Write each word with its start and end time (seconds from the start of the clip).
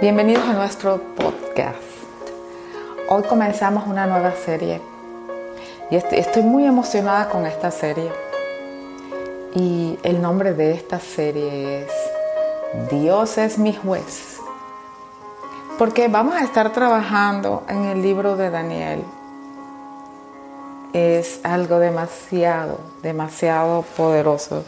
Bienvenidos 0.00 0.44
a 0.44 0.52
nuestro 0.52 1.02
podcast. 1.16 1.82
Hoy 3.08 3.24
comenzamos 3.24 3.84
una 3.88 4.06
nueva 4.06 4.32
serie 4.32 4.80
y 5.90 5.96
estoy 5.96 6.44
muy 6.44 6.66
emocionada 6.66 7.28
con 7.28 7.44
esta 7.44 7.72
serie. 7.72 8.08
Y 9.56 9.98
el 10.04 10.22
nombre 10.22 10.54
de 10.54 10.70
esta 10.70 11.00
serie 11.00 11.82
es 11.82 11.92
Dios 12.92 13.38
es 13.38 13.58
mi 13.58 13.72
juez. 13.72 14.38
Porque 15.80 16.06
vamos 16.06 16.36
a 16.36 16.44
estar 16.44 16.72
trabajando 16.72 17.64
en 17.68 17.86
el 17.86 18.00
libro 18.00 18.36
de 18.36 18.50
Daniel. 18.50 19.02
Es 20.92 21.40
algo 21.42 21.80
demasiado, 21.80 22.78
demasiado 23.02 23.82
poderoso. 23.96 24.62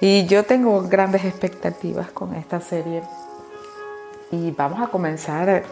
Y 0.00 0.26
yo 0.26 0.44
tengo 0.44 0.82
grandes 0.82 1.24
expectativas 1.24 2.12
con 2.12 2.36
esta 2.36 2.60
serie 2.60 3.02
y 4.30 4.50
vamos 4.50 4.80
a 4.80 4.88
comenzar, 4.88 5.62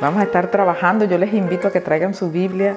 vamos 0.00 0.20
a 0.20 0.24
estar 0.24 0.50
trabajando. 0.50 1.04
Yo 1.04 1.18
les 1.18 1.32
invito 1.34 1.68
a 1.68 1.72
que 1.72 1.80
traigan 1.80 2.14
su 2.14 2.30
Biblia 2.30 2.76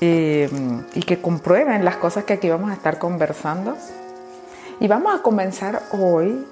eh, 0.00 0.48
y 0.94 1.02
que 1.02 1.20
comprueben 1.20 1.84
las 1.84 1.96
cosas 1.96 2.24
que 2.24 2.34
aquí 2.34 2.48
vamos 2.48 2.70
a 2.70 2.74
estar 2.74 2.98
conversando. 2.98 3.76
Y 4.80 4.88
vamos 4.88 5.18
a 5.18 5.22
comenzar 5.22 5.82
hoy 5.92 6.46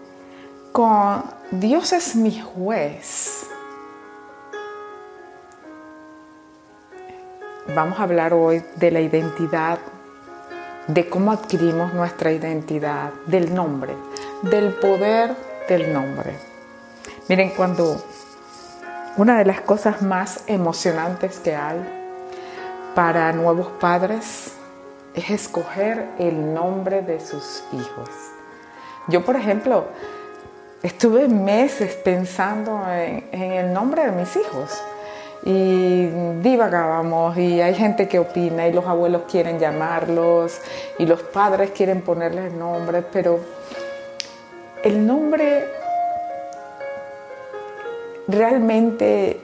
con 0.72 1.24
Dios 1.50 1.92
es 1.92 2.16
mi 2.16 2.40
juez. 2.40 3.46
Vamos 7.74 7.98
a 7.98 8.04
hablar 8.04 8.32
hoy 8.32 8.62
de 8.76 8.90
la 8.90 9.00
identidad, 9.00 9.78
de 10.86 11.08
cómo 11.08 11.32
adquirimos 11.32 11.92
nuestra 11.94 12.30
identidad, 12.30 13.12
del 13.26 13.52
nombre, 13.54 13.94
del 14.42 14.72
poder 14.74 15.34
del 15.68 15.92
nombre. 15.92 16.55
Miren, 17.28 17.50
cuando 17.56 18.00
una 19.16 19.38
de 19.38 19.44
las 19.44 19.60
cosas 19.60 20.00
más 20.00 20.44
emocionantes 20.46 21.40
que 21.40 21.56
hay 21.56 21.76
para 22.94 23.32
nuevos 23.32 23.66
padres 23.80 24.52
es 25.12 25.30
escoger 25.30 26.06
el 26.20 26.54
nombre 26.54 27.02
de 27.02 27.18
sus 27.18 27.64
hijos. 27.72 28.08
Yo, 29.08 29.24
por 29.24 29.34
ejemplo, 29.34 29.86
estuve 30.84 31.26
meses 31.26 31.96
pensando 31.96 32.80
en, 32.92 33.24
el 33.32 33.72
nombre 33.72 34.06
de 34.06 34.12
mis 34.12 34.36
hijos 34.36 34.80
y 35.42 36.06
divagábamos 36.42 37.36
y 37.38 37.60
hay 37.60 37.74
gente 37.74 38.06
que 38.06 38.20
opina 38.20 38.68
y 38.68 38.72
los 38.72 38.86
abuelos 38.86 39.22
quieren 39.28 39.58
llamarlos 39.58 40.60
y 40.96 41.06
los 41.06 41.22
padres 41.22 41.72
quieren 41.72 42.02
ponerles 42.02 42.52
nombres, 42.52 43.04
pero 43.12 43.40
el 44.84 45.04
nombre 45.04 45.85
realmente 48.28 49.40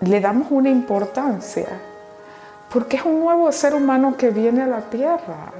le 0.00 0.20
damos 0.20 0.48
una 0.50 0.70
importancia, 0.70 1.68
porque 2.72 2.96
es 2.96 3.04
un 3.04 3.20
nuevo 3.20 3.50
ser 3.52 3.74
humano 3.74 4.16
que 4.16 4.30
viene 4.30 4.62
a 4.62 4.66
la 4.66 4.80
tierra. 4.80 5.52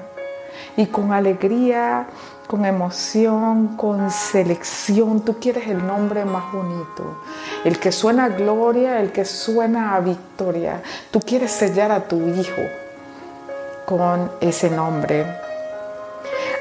Y 0.76 0.86
con 0.86 1.12
alegría, 1.12 2.06
con 2.46 2.64
emoción, 2.64 3.76
con 3.76 4.10
selección, 4.10 5.24
tú 5.24 5.38
quieres 5.38 5.68
el 5.68 5.86
nombre 5.86 6.24
más 6.24 6.52
bonito, 6.52 7.22
el 7.64 7.78
que 7.78 7.92
suena 7.92 8.24
a 8.24 8.28
gloria, 8.28 9.00
el 9.00 9.12
que 9.12 9.24
suena 9.24 9.94
a 9.94 10.00
victoria, 10.00 10.82
tú 11.10 11.20
quieres 11.20 11.50
sellar 11.50 11.90
a 11.92 12.04
tu 12.04 12.18
hijo 12.28 12.62
con 13.86 14.30
ese 14.40 14.70
nombre. 14.70 15.24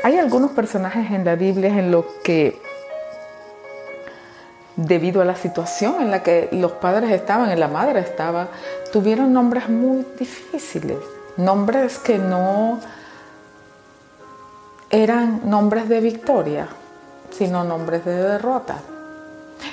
Hay 0.04 0.18
algunos 0.18 0.52
personajes 0.52 1.12
en 1.12 1.26
la 1.26 1.36
Biblia 1.36 1.70
en 1.78 1.92
los 1.92 2.06
que 2.24 2.62
debido 4.76 5.22
a 5.22 5.26
la 5.26 5.36
situación 5.36 6.02
en 6.02 6.12
la 6.12 6.24
que 6.24 6.50
los 6.52 6.74
padres 6.74 7.12
estaban 7.12 7.52
y 7.52 7.56
la 7.56 7.68
madre 7.68 8.00
estaba, 8.00 8.48
tuvieron 8.92 9.34
nombres 9.34 9.70
muy 9.70 10.06
difíciles, 10.18 10.98
nombres 11.38 12.00
que 12.00 12.18
no 12.18 12.80
eran 14.90 15.50
nombres 15.50 15.88
de 15.90 16.02
victoria, 16.02 16.68
sino 17.32 17.64
nombres 17.64 18.06
de 18.06 18.16
derrota. 18.16 18.76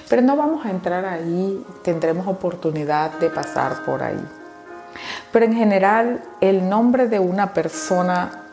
Pero 0.09 0.23
no 0.23 0.37
vamos 0.37 0.65
a 0.65 0.71
entrar 0.71 1.05
ahí, 1.05 1.65
tendremos 1.83 2.27
oportunidad 2.27 3.13
de 3.19 3.31
pasar 3.31 3.85
por 3.85 4.03
ahí. 4.03 4.23
Pero 5.33 5.45
en 5.45 5.55
general, 5.55 6.23
el 6.41 6.69
nombre 6.69 7.09
de 7.09 7.19
una 7.19 7.53
persona 7.53 8.45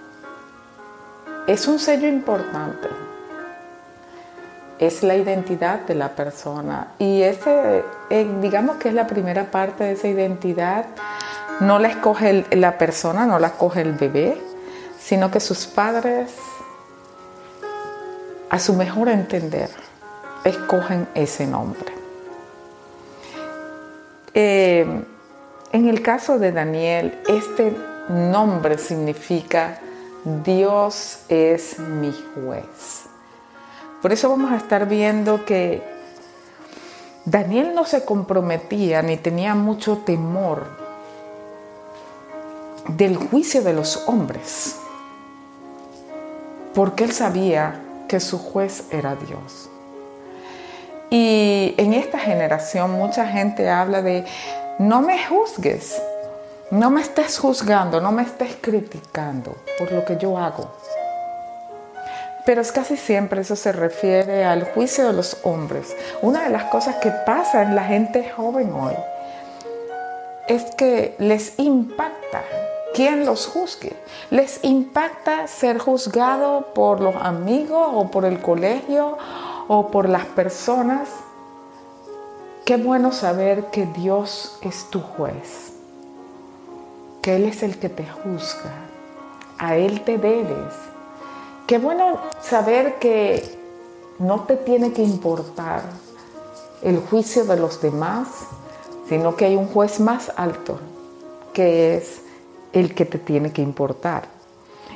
es 1.47 1.67
un 1.67 1.79
sello 1.79 2.07
importante 2.07 2.89
es 4.79 5.03
la 5.03 5.15
identidad 5.15 5.81
de 5.81 5.95
la 5.95 6.15
persona. 6.15 6.93
Y 6.99 7.21
ese, 7.21 7.83
eh, 8.09 8.27
digamos 8.41 8.77
que 8.77 8.89
es 8.89 8.93
la 8.93 9.07
primera 9.07 9.51
parte 9.51 9.85
de 9.85 9.91
esa 9.93 10.07
identidad. 10.07 10.85
No 11.61 11.79
la 11.79 11.87
escoge 11.87 12.45
la 12.51 12.77
persona, 12.77 13.25
no 13.25 13.39
la 13.39 13.47
escoge 13.47 13.81
el 13.81 13.93
bebé, 13.93 14.37
sino 14.99 15.31
que 15.31 15.39
sus 15.39 15.67
padres, 15.67 16.35
a 18.49 18.59
su 18.59 18.73
mejor 18.73 19.07
entender, 19.09 19.69
escogen 20.43 21.07
ese 21.15 21.47
nombre. 21.47 21.93
Eh, 24.33 24.85
en 25.71 25.87
el 25.87 26.01
caso 26.01 26.39
de 26.39 26.51
Daniel, 26.51 27.17
este 27.27 27.73
nombre 28.09 28.77
significa 28.77 29.79
Dios 30.43 31.19
es 31.29 31.79
mi 31.79 32.13
juez. 32.33 33.04
Por 34.05 34.13
eso 34.13 34.29
vamos 34.29 34.51
a 34.51 34.57
estar 34.57 34.87
viendo 34.87 35.45
que 35.45 35.81
Daniel 37.25 37.73
no 37.73 37.85
se 37.85 38.05
comprometía 38.05 39.01
ni 39.01 39.17
tenía 39.17 39.55
mucho 39.55 39.97
temor 39.97 40.67
del 42.87 43.17
juicio 43.17 43.63
de 43.63 43.73
los 43.73 44.07
hombres, 44.07 44.75
porque 46.75 47.03
él 47.03 47.13
sabía 47.13 47.81
que 48.07 48.19
su 48.19 48.37
juez 48.37 48.83
era 48.91 49.15
Dios. 49.15 49.71
Y 51.09 51.73
en 51.77 51.95
esta 51.95 52.19
generación 52.19 52.91
mucha 52.91 53.25
gente 53.25 53.71
habla 53.71 54.03
de, 54.03 54.23
no 54.77 55.01
me 55.01 55.17
juzgues, 55.25 55.99
no 56.69 56.91
me 56.91 57.01
estés 57.01 57.39
juzgando, 57.39 57.99
no 57.99 58.11
me 58.11 58.21
estés 58.21 58.55
criticando 58.61 59.55
por 59.79 59.91
lo 59.91 60.05
que 60.05 60.17
yo 60.17 60.37
hago. 60.37 60.69
Pero 62.45 62.61
es 62.61 62.71
casi 62.71 62.95
siempre 62.95 63.41
eso 63.41 63.55
se 63.55 63.71
refiere 63.71 64.45
al 64.45 64.63
juicio 64.65 65.07
de 65.07 65.13
los 65.13 65.37
hombres. 65.43 65.95
Una 66.21 66.43
de 66.43 66.51
las 66.51 66.65
cosas 66.65 66.97
que 66.97 67.09
pasa 67.09 67.63
en 67.63 67.75
la 67.75 67.83
gente 67.83 68.29
joven 68.29 68.71
hoy 68.71 68.93
es 70.47 70.63
que 70.75 71.15
les 71.17 71.57
impacta 71.57 72.43
quien 72.93 73.25
los 73.25 73.47
juzgue. 73.47 73.93
Les 74.29 74.63
impacta 74.63 75.47
ser 75.47 75.79
juzgado 75.79 76.73
por 76.75 77.01
los 77.01 77.15
amigos 77.15 77.87
o 77.91 78.11
por 78.11 78.25
el 78.25 78.39
colegio 78.39 79.17
o 79.67 79.87
por 79.89 80.07
las 80.07 80.25
personas. 80.25 81.09
Qué 82.63 82.77
bueno 82.77 83.11
saber 83.11 83.65
que 83.65 83.87
Dios 83.87 84.59
es 84.61 84.89
tu 84.91 85.01
juez, 85.01 85.73
que 87.21 87.35
Él 87.35 87.45
es 87.45 87.63
el 87.63 87.77
que 87.77 87.89
te 87.89 88.07
juzga, 88.07 88.71
a 89.57 89.75
Él 89.75 90.01
te 90.01 90.17
debes 90.17 90.73
Qué 91.67 91.79
bueno 91.79 92.19
saber 92.43 92.99
que 92.99 93.43
no 94.19 94.43
te 94.43 94.55
tiene 94.55 94.93
que 94.93 95.01
importar 95.01 95.81
el 96.83 96.99
juicio 96.99 97.43
de 97.45 97.57
los 97.57 97.81
demás, 97.81 98.27
sino 99.09 99.35
que 99.35 99.45
hay 99.45 99.55
un 99.55 99.65
juez 99.65 99.99
más 99.99 100.31
alto, 100.35 100.79
que 101.53 101.97
es 101.97 102.21
el 102.71 102.93
que 102.93 103.05
te 103.05 103.17
tiene 103.17 103.51
que 103.51 103.63
importar. 103.63 104.25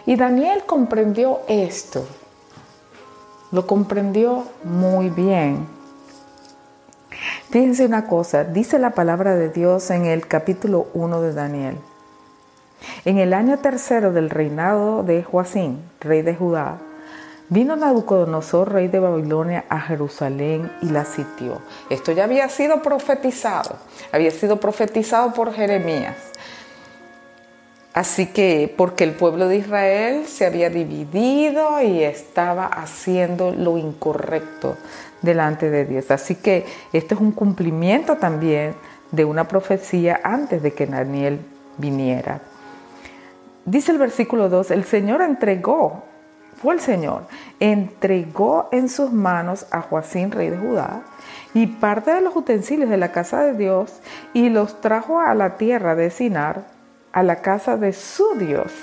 Y 0.05 0.15
Daniel 0.15 0.63
comprendió 0.67 1.39
esto, 1.47 2.05
lo 3.51 3.65
comprendió 3.65 4.43
muy 4.63 5.09
bien. 5.09 5.67
Fíjense 7.49 7.83
una 7.83 8.05
cosa, 8.05 8.43
dice 8.43 8.77
la 8.77 8.91
palabra 8.91 9.35
de 9.35 9.49
Dios 9.49 9.89
en 9.89 10.05
el 10.05 10.27
capítulo 10.27 10.85
1 10.93 11.21
de 11.23 11.33
Daniel. 11.33 11.77
En 13.05 13.17
el 13.17 13.33
año 13.33 13.59
tercero 13.59 14.11
del 14.11 14.29
reinado 14.29 15.03
de 15.03 15.23
Joacín, 15.23 15.81
rey 15.99 16.21
de 16.21 16.35
Judá, 16.35 16.77
vino 17.49 17.75
Nabucodonosor, 17.75 18.71
rey 18.71 18.87
de 18.87 18.99
Babilonia, 18.99 19.65
a 19.69 19.79
Jerusalén 19.81 20.71
y 20.81 20.89
la 20.89 21.05
sitió. 21.05 21.61
Esto 21.89 22.11
ya 22.11 22.25
había 22.25 22.47
sido 22.49 22.81
profetizado, 22.81 23.77
había 24.11 24.31
sido 24.31 24.59
profetizado 24.59 25.33
por 25.33 25.53
Jeremías. 25.53 26.15
Así 27.93 28.27
que, 28.27 28.73
porque 28.77 29.03
el 29.03 29.13
pueblo 29.13 29.47
de 29.47 29.57
Israel 29.57 30.25
se 30.27 30.45
había 30.45 30.69
dividido 30.69 31.81
y 31.81 32.03
estaba 32.03 32.65
haciendo 32.65 33.51
lo 33.51 33.77
incorrecto 33.77 34.77
delante 35.21 35.69
de 35.69 35.85
Dios. 35.85 36.11
Así 36.11 36.35
que 36.35 36.65
esto 36.93 37.15
es 37.15 37.21
un 37.21 37.31
cumplimiento 37.31 38.17
también 38.17 38.75
de 39.11 39.25
una 39.25 39.47
profecía 39.47 40.19
antes 40.23 40.61
de 40.61 40.71
que 40.71 40.85
Daniel 40.85 41.39
viniera. 41.77 42.41
Dice 43.69 43.91
el 43.91 43.97
versículo 43.97 44.49
2, 44.49 44.71
el 44.71 44.83
Señor 44.83 45.21
entregó 45.21 46.03
fue 46.61 46.73
el 46.73 46.81
Señor, 46.81 47.23
entregó 47.61 48.67
en 48.73 48.89
sus 48.89 49.13
manos 49.13 49.65
a 49.71 49.81
Joacín, 49.81 50.31
rey 50.31 50.49
de 50.49 50.57
Judá, 50.57 51.03
y 51.53 51.67
parte 51.67 52.13
de 52.13 52.19
los 52.19 52.35
utensilios 52.35 52.89
de 52.89 52.97
la 52.97 53.13
casa 53.13 53.41
de 53.43 53.53
Dios 53.53 54.01
y 54.33 54.49
los 54.49 54.81
trajo 54.81 55.21
a 55.21 55.33
la 55.35 55.55
tierra 55.55 55.95
de 55.95 56.09
Sinar, 56.09 56.65
a 57.13 57.23
la 57.23 57.37
casa 57.37 57.77
de 57.77 57.93
su 57.93 58.35
Dios, 58.37 58.73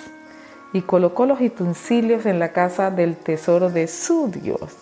y 0.73 0.81
colocó 0.83 1.27
los 1.27 1.39
utensilios 1.39 2.25
en 2.25 2.39
la 2.39 2.53
casa 2.53 2.91
del 2.91 3.15
tesoro 3.15 3.69
de 3.69 3.89
su 3.89 4.31
Dios. 4.31 4.75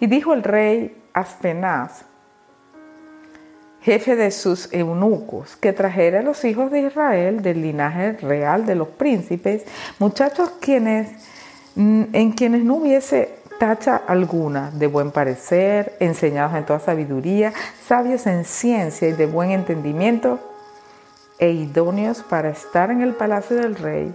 Y 0.00 0.06
dijo 0.06 0.34
el 0.34 0.42
rey 0.42 0.94
Aspenaz, 1.14 2.04
jefe 3.82 4.16
de 4.16 4.30
sus 4.30 4.72
eunucos, 4.72 5.56
que 5.56 5.72
trajera 5.72 6.20
a 6.20 6.22
los 6.22 6.44
hijos 6.44 6.70
de 6.70 6.82
Israel 6.82 7.42
del 7.42 7.62
linaje 7.62 8.12
real 8.12 8.66
de 8.66 8.74
los 8.74 8.88
príncipes, 8.88 9.64
muchachos 9.98 10.50
quienes, 10.60 11.08
mm, 11.76 12.04
en 12.12 12.32
quienes 12.32 12.62
no 12.64 12.76
hubiese 12.76 13.40
tacha 13.58 13.96
alguna 13.96 14.70
de 14.70 14.86
buen 14.86 15.10
parecer, 15.10 15.94
enseñados 16.00 16.56
en 16.56 16.64
toda 16.64 16.80
sabiduría, 16.80 17.52
sabios 17.86 18.26
en 18.26 18.44
ciencia 18.44 19.08
y 19.08 19.12
de 19.12 19.26
buen 19.26 19.50
entendimiento, 19.50 20.38
e 21.38 21.52
idóneos 21.52 22.22
para 22.22 22.50
estar 22.50 22.90
en 22.90 23.00
el 23.00 23.14
palacio 23.14 23.56
del 23.56 23.76
rey, 23.76 24.14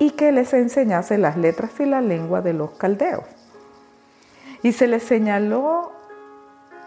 y 0.00 0.10
que 0.10 0.32
les 0.32 0.52
enseñase 0.54 1.18
las 1.18 1.36
letras 1.36 1.70
y 1.78 1.86
la 1.86 2.00
lengua 2.00 2.40
de 2.40 2.52
los 2.52 2.70
caldeos. 2.72 3.24
Y 4.62 4.72
se 4.72 4.86
les 4.88 5.04
señaló 5.04 5.92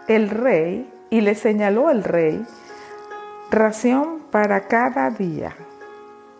el 0.08 0.30
rey 0.30 0.90
y 1.12 1.20
le 1.20 1.34
señaló 1.34 1.90
el 1.90 2.04
rey 2.04 2.42
ración 3.50 4.20
para 4.30 4.62
cada 4.62 5.10
día 5.10 5.54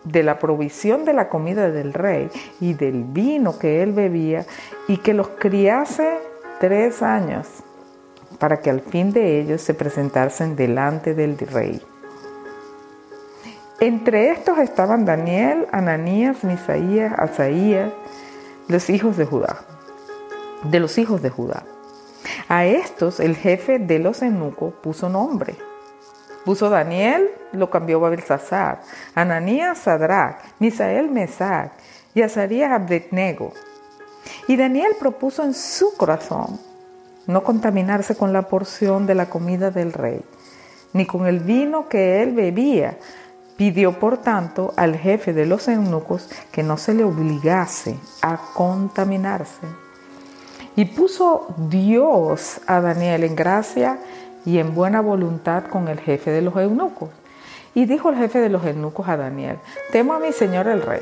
de 0.03 0.23
la 0.23 0.39
provisión 0.39 1.05
de 1.05 1.13
la 1.13 1.29
comida 1.29 1.69
del 1.69 1.93
rey 1.93 2.31
y 2.59 2.73
del 2.73 3.03
vino 3.03 3.59
que 3.59 3.83
él 3.83 3.91
bebía 3.93 4.47
y 4.87 4.97
que 4.97 5.13
los 5.13 5.27
criase 5.27 6.17
tres 6.59 7.03
años 7.03 7.47
para 8.39 8.61
que 8.61 8.71
al 8.71 8.81
fin 8.81 9.13
de 9.13 9.39
ellos 9.39 9.61
se 9.61 9.75
presentasen 9.75 10.55
delante 10.55 11.13
del 11.13 11.37
rey. 11.37 11.79
Entre 13.79 14.31
estos 14.31 14.57
estaban 14.57 15.05
Daniel, 15.05 15.67
Ananías, 15.71 16.43
Misaías, 16.43 17.13
Asaías, 17.15 17.91
los 18.67 18.89
hijos 18.89 19.17
de 19.17 19.25
Judá, 19.25 19.59
de 20.63 20.79
los 20.79 20.97
hijos 20.97 21.21
de 21.21 21.29
Judá. 21.29 21.63
A 22.47 22.65
estos 22.65 23.19
el 23.19 23.35
jefe 23.35 23.79
de 23.79 23.99
los 23.99 24.21
eunucos 24.21 24.73
puso 24.81 25.09
nombre. 25.09 25.55
Puso 26.45 26.69
Daniel, 26.69 27.29
lo 27.53 27.69
cambió 27.69 28.05
a 28.05 28.09
Belsasar, 28.09 28.81
Ananías 29.15 29.77
Sadrach, 29.77 30.39
Misael 30.59 31.09
Mesac 31.09 31.71
y 32.13 32.21
Azarías 32.21 32.71
Abednego. 32.71 33.53
Y 34.47 34.57
Daniel 34.57 34.91
propuso 34.99 35.43
en 35.43 35.53
su 35.53 35.95
corazón 35.95 36.59
no 37.27 37.43
contaminarse 37.43 38.15
con 38.15 38.33
la 38.33 38.43
porción 38.43 39.07
de 39.07 39.15
la 39.15 39.29
comida 39.29 39.71
del 39.71 39.93
rey, 39.93 40.21
ni 40.91 41.05
con 41.05 41.25
el 41.27 41.39
vino 41.39 41.87
que 41.87 42.21
él 42.21 42.33
bebía. 42.33 42.97
Pidió, 43.55 43.99
por 43.99 44.17
tanto, 44.17 44.73
al 44.75 44.97
jefe 44.97 45.31
de 45.31 45.45
los 45.45 45.67
eunucos 45.67 46.29
que 46.51 46.63
no 46.63 46.75
se 46.75 46.93
le 46.93 47.03
obligase 47.03 47.95
a 48.21 48.37
contaminarse. 48.53 49.82
Y 50.75 50.85
puso 50.85 51.47
Dios 51.69 52.61
a 52.65 52.81
Daniel 52.81 53.23
en 53.23 53.35
gracia 53.35 53.99
y 54.45 54.57
en 54.57 54.73
buena 54.73 55.01
voluntad 55.01 55.65
con 55.65 55.87
el 55.87 55.99
jefe 55.99 56.31
de 56.31 56.41
los 56.41 56.55
eunucos. 56.55 57.09
Y 57.75 57.85
dijo 57.85 58.09
el 58.09 58.17
jefe 58.17 58.39
de 58.39 58.49
los 58.49 58.65
eunucos 58.65 59.07
a 59.07 59.17
Daniel, 59.17 59.57
temo 59.91 60.13
a 60.13 60.19
mi 60.19 60.31
señor 60.31 60.67
el 60.67 60.81
rey, 60.81 61.01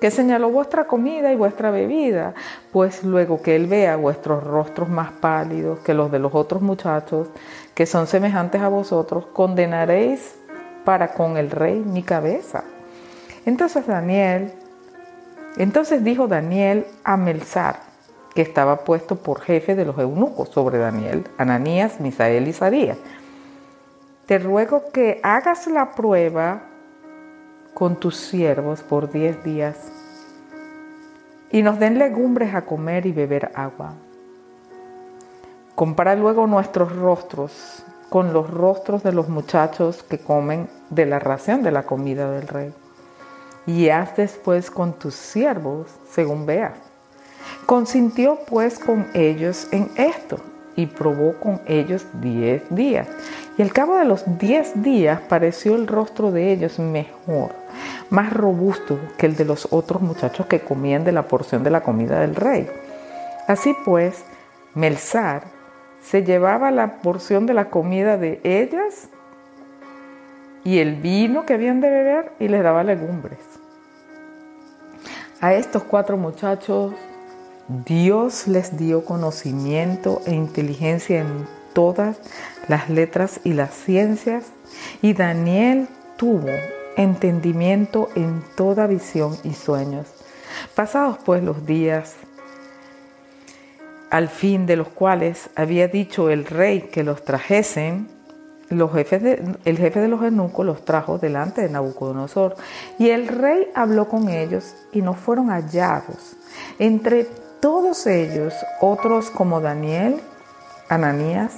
que 0.00 0.10
señaló 0.10 0.50
vuestra 0.50 0.84
comida 0.84 1.32
y 1.32 1.36
vuestra 1.36 1.70
bebida, 1.70 2.34
pues 2.72 3.04
luego 3.04 3.40
que 3.40 3.56
él 3.56 3.66
vea 3.66 3.96
vuestros 3.96 4.44
rostros 4.44 4.88
más 4.88 5.12
pálidos 5.12 5.78
que 5.80 5.94
los 5.94 6.10
de 6.10 6.18
los 6.18 6.34
otros 6.34 6.60
muchachos, 6.62 7.28
que 7.74 7.86
son 7.86 8.06
semejantes 8.06 8.60
a 8.60 8.68
vosotros, 8.68 9.26
condenaréis 9.32 10.34
para 10.84 11.12
con 11.12 11.36
el 11.36 11.50
rey 11.50 11.78
mi 11.78 12.02
cabeza. 12.02 12.64
Entonces 13.46 13.86
Daniel, 13.86 14.52
entonces 15.56 16.04
dijo 16.04 16.26
Daniel 16.26 16.86
a 17.04 17.16
Melzar, 17.16 17.91
que 18.34 18.42
estaba 18.42 18.84
puesto 18.84 19.16
por 19.16 19.40
jefe 19.40 19.74
de 19.74 19.84
los 19.84 19.98
eunucos 19.98 20.48
sobre 20.48 20.78
Daniel, 20.78 21.24
Ananías, 21.38 22.00
Misael 22.00 22.48
y 22.48 22.52
Sarías. 22.52 22.98
Te 24.26 24.38
ruego 24.38 24.84
que 24.92 25.20
hagas 25.22 25.66
la 25.66 25.94
prueba 25.94 26.62
con 27.74 27.96
tus 27.96 28.16
siervos 28.16 28.82
por 28.82 29.10
diez 29.10 29.42
días 29.44 29.76
y 31.50 31.62
nos 31.62 31.78
den 31.78 31.98
legumbres 31.98 32.54
a 32.54 32.62
comer 32.62 33.04
y 33.06 33.12
beber 33.12 33.52
agua. 33.54 33.92
Compara 35.74 36.14
luego 36.14 36.46
nuestros 36.46 36.94
rostros 36.94 37.84
con 38.08 38.32
los 38.32 38.48
rostros 38.50 39.02
de 39.02 39.12
los 39.12 39.28
muchachos 39.28 40.02
que 40.02 40.18
comen 40.18 40.68
de 40.90 41.06
la 41.06 41.18
ración 41.18 41.62
de 41.62 41.72
la 41.72 41.82
comida 41.82 42.30
del 42.30 42.46
rey. 42.46 42.72
Y 43.66 43.88
haz 43.88 44.16
después 44.16 44.70
con 44.70 44.92
tus 44.94 45.14
siervos 45.14 45.88
según 46.10 46.46
veas 46.46 46.91
Consintió 47.66 48.38
pues 48.46 48.78
con 48.78 49.06
ellos 49.14 49.68
en 49.72 49.90
esto 49.96 50.38
y 50.76 50.86
probó 50.86 51.38
con 51.38 51.60
ellos 51.66 52.06
diez 52.14 52.62
días. 52.70 53.08
Y 53.58 53.62
al 53.62 53.72
cabo 53.72 53.96
de 53.96 54.04
los 54.04 54.24
diez 54.38 54.82
días 54.82 55.20
pareció 55.28 55.74
el 55.74 55.86
rostro 55.86 56.30
de 56.30 56.52
ellos 56.52 56.78
mejor, 56.78 57.52
más 58.10 58.32
robusto 58.32 58.98
que 59.18 59.26
el 59.26 59.36
de 59.36 59.44
los 59.44 59.68
otros 59.70 60.02
muchachos 60.02 60.46
que 60.46 60.60
comían 60.60 61.04
de 61.04 61.12
la 61.12 61.28
porción 61.28 61.62
de 61.62 61.70
la 61.70 61.82
comida 61.82 62.20
del 62.20 62.34
rey. 62.34 62.68
Así 63.46 63.74
pues, 63.84 64.24
Melzar 64.74 65.44
se 66.02 66.24
llevaba 66.24 66.70
la 66.70 67.00
porción 67.02 67.46
de 67.46 67.54
la 67.54 67.70
comida 67.70 68.16
de 68.16 68.40
ellas 68.42 69.08
y 70.64 70.78
el 70.78 70.96
vino 70.96 71.44
que 71.44 71.54
habían 71.54 71.80
de 71.80 71.90
beber 71.90 72.32
y 72.38 72.48
les 72.48 72.62
daba 72.62 72.82
legumbres. 72.82 73.38
A 75.40 75.54
estos 75.54 75.82
cuatro 75.82 76.16
muchachos 76.16 76.94
Dios 77.68 78.48
les 78.48 78.76
dio 78.76 79.04
conocimiento 79.04 80.20
e 80.26 80.34
inteligencia 80.34 81.20
en 81.20 81.46
todas 81.72 82.18
las 82.68 82.90
letras 82.90 83.40
y 83.44 83.52
las 83.52 83.72
ciencias, 83.72 84.46
y 85.00 85.12
Daniel 85.12 85.88
tuvo 86.16 86.50
entendimiento 86.96 88.08
en 88.14 88.42
toda 88.56 88.86
visión 88.86 89.36
y 89.44 89.54
sueños. 89.54 90.06
Pasados 90.74 91.18
pues 91.24 91.42
los 91.42 91.64
días, 91.64 92.14
al 94.10 94.28
fin 94.28 94.66
de 94.66 94.76
los 94.76 94.88
cuales 94.88 95.48
había 95.54 95.88
dicho 95.88 96.30
el 96.30 96.44
rey 96.44 96.82
que 96.92 97.04
los 97.04 97.24
trajesen, 97.24 98.08
los 98.68 98.92
jefes 98.92 99.40
el 99.64 99.76
jefe 99.76 100.00
de 100.00 100.08
los 100.08 100.22
eunucos 100.22 100.64
los 100.64 100.84
trajo 100.84 101.18
delante 101.18 101.62
de 101.62 101.70
Nabucodonosor, 101.70 102.56
y 102.98 103.10
el 103.10 103.28
rey 103.28 103.68
habló 103.74 104.08
con 104.08 104.28
ellos 104.28 104.74
y 104.92 105.02
no 105.02 105.14
fueron 105.14 105.48
hallados 105.48 106.36
entre 106.78 107.26
todos 107.62 108.08
ellos, 108.08 108.52
otros 108.80 109.30
como 109.30 109.60
Daniel, 109.60 110.20
Ananías, 110.88 111.52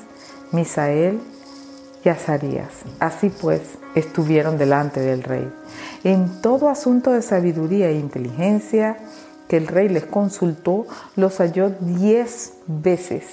Misael 0.53 1.19
y 2.05 2.11
Azarías. 2.11 2.83
Así 3.01 3.31
pues, 3.31 3.79
estuvieron 3.95 4.59
delante 4.59 5.01
del 5.01 5.23
rey. 5.23 5.51
En 6.05 6.43
todo 6.43 6.69
asunto 6.69 7.11
de 7.11 7.23
sabiduría 7.23 7.89
e 7.89 7.95
inteligencia 7.95 8.99
que 9.49 9.57
el 9.57 9.67
rey 9.67 9.89
les 9.89 10.05
consultó, 10.05 10.87
los 11.17 11.39
halló 11.39 11.71
diez 11.81 12.53
veces 12.67 13.25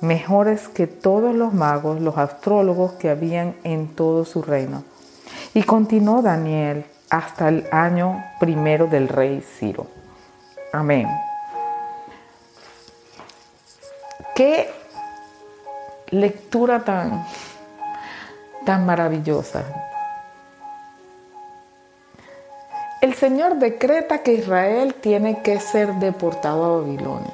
mejores 0.00 0.68
que 0.68 0.86
todos 0.86 1.34
los 1.34 1.54
magos, 1.54 2.00
los 2.00 2.18
astrólogos 2.18 2.92
que 2.92 3.08
habían 3.08 3.56
en 3.64 3.88
todo 3.88 4.24
su 4.24 4.42
reino. 4.42 4.84
Y 5.54 5.62
continuó 5.64 6.22
Daniel 6.22 6.84
hasta 7.10 7.48
el 7.48 7.66
año 7.72 8.22
primero 8.38 8.86
del 8.86 9.08
rey 9.08 9.42
Ciro. 9.58 9.86
Amén. 10.72 11.08
Qué 14.34 14.70
lectura 16.10 16.84
tan, 16.84 17.26
tan 18.64 18.86
maravillosa. 18.86 19.64
El 23.02 23.14
Señor 23.14 23.56
decreta 23.56 24.22
que 24.22 24.32
Israel 24.34 24.94
tiene 24.94 25.42
que 25.42 25.58
ser 25.58 25.94
deportado 25.94 26.64
a 26.64 26.80
Babilonia. 26.80 27.32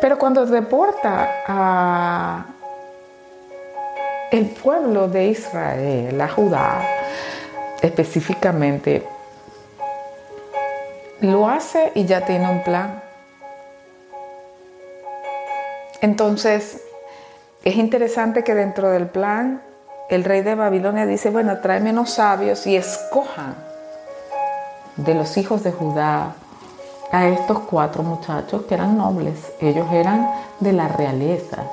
Pero 0.00 0.18
cuando 0.18 0.46
deporta 0.46 1.28
a 1.46 2.46
el 4.30 4.46
pueblo 4.46 5.08
de 5.08 5.26
Israel, 5.26 6.20
a 6.20 6.28
Judá 6.28 6.82
específicamente, 7.82 9.06
lo 11.20 11.48
hace 11.48 11.92
y 11.94 12.04
ya 12.06 12.24
tiene 12.24 12.48
un 12.48 12.62
plan. 12.62 13.09
Entonces, 16.00 16.82
es 17.64 17.76
interesante 17.76 18.42
que 18.42 18.54
dentro 18.54 18.90
del 18.90 19.06
plan, 19.08 19.62
el 20.08 20.24
rey 20.24 20.42
de 20.42 20.54
Babilonia 20.54 21.06
dice, 21.06 21.30
bueno, 21.30 21.58
tráeme 21.58 21.90
unos 21.90 22.10
sabios 22.10 22.66
y 22.66 22.76
escojan 22.76 23.54
de 24.96 25.14
los 25.14 25.36
hijos 25.36 25.62
de 25.62 25.72
Judá 25.72 26.34
a 27.12 27.28
estos 27.28 27.60
cuatro 27.60 28.02
muchachos 28.02 28.62
que 28.62 28.74
eran 28.74 28.96
nobles. 28.96 29.52
Ellos 29.60 29.86
eran 29.92 30.30
de 30.60 30.72
la 30.72 30.88
realeza, 30.88 31.64